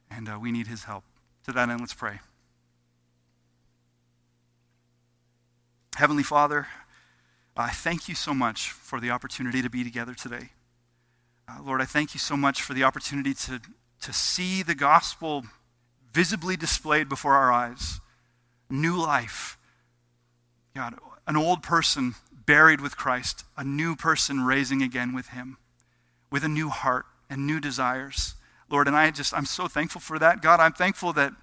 [0.09, 1.03] and uh, we need His help.
[1.45, 2.19] To that end, let's pray.
[5.95, 6.67] Heavenly Father,
[7.57, 10.51] I thank you so much for the opportunity to be together today.
[11.47, 13.59] Uh, Lord, I thank you so much for the opportunity to,
[14.01, 15.43] to see the gospel
[16.13, 17.99] visibly displayed before our eyes.
[18.69, 19.57] New life,
[20.79, 20.95] God,
[21.27, 22.15] an old person
[22.45, 25.57] buried with Christ, a new person raising again with him,
[26.31, 28.35] with a new heart and new desires.
[28.69, 30.41] Lord, and I just, I'm so thankful for that.
[30.41, 31.33] God, I'm thankful that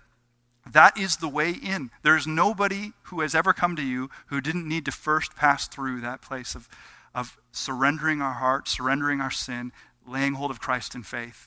[0.73, 1.91] that is the way in.
[2.03, 6.01] There's nobody who has ever come to you who didn't need to first pass through
[6.01, 6.67] that place of,
[7.15, 9.71] of surrendering our heart, surrendering our sin,
[10.07, 11.47] laying hold of Christ in faith.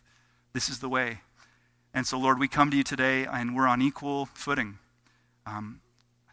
[0.53, 1.21] This is the way.
[1.91, 4.77] And so, Lord, we come to you today and we're on equal footing.
[5.47, 5.81] Um,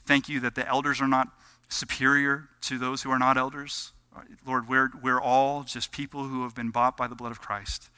[0.05, 1.29] thank you that the elders are not
[1.69, 3.93] superior to those who are not elders.
[4.47, 7.91] Lord, we're, we're all just people who have been bought by the blood of Christ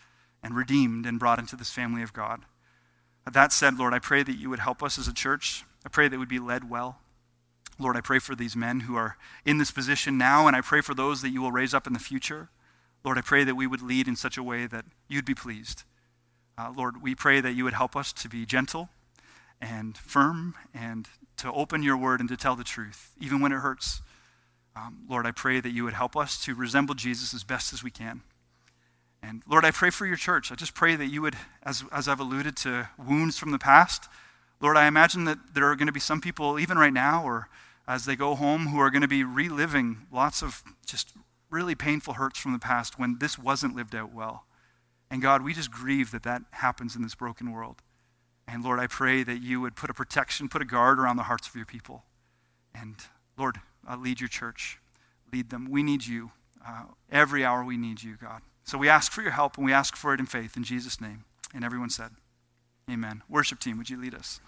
[0.42, 2.40] and redeemed and brought into this family of God.
[3.30, 5.64] That said, Lord, I pray that you would help us as a church.
[5.84, 6.98] I pray that we'd be led well.
[7.78, 10.80] Lord, I pray for these men who are in this position now, and I pray
[10.80, 12.48] for those that you will raise up in the future.
[13.04, 15.84] Lord, I pray that we would lead in such a way that you'd be pleased.
[16.56, 18.88] Uh, Lord, we pray that you would help us to be gentle
[19.60, 21.08] and firm and
[21.38, 24.02] to open your word and to tell the truth, even when it hurts.
[24.76, 27.82] Um, Lord, I pray that you would help us to resemble Jesus as best as
[27.82, 28.22] we can.
[29.22, 30.52] And Lord, I pray for your church.
[30.52, 34.08] I just pray that you would, as, as I've alluded to wounds from the past,
[34.60, 37.48] Lord, I imagine that there are going to be some people, even right now, or
[37.86, 41.12] as they go home, who are going to be reliving lots of just
[41.50, 44.44] really painful hurts from the past when this wasn't lived out well.
[45.10, 47.82] And God, we just grieve that that happens in this broken world.
[48.50, 51.24] And Lord, I pray that you would put a protection, put a guard around the
[51.24, 52.04] hearts of your people.
[52.74, 52.96] And
[53.36, 54.78] Lord, uh, lead your church,
[55.32, 55.68] lead them.
[55.70, 56.30] We need you.
[56.66, 58.40] Uh, every hour we need you, God.
[58.64, 61.00] So we ask for your help and we ask for it in faith in Jesus'
[61.00, 61.24] name.
[61.54, 62.12] And everyone said,
[62.90, 63.22] Amen.
[63.28, 64.40] Worship team, would you lead us?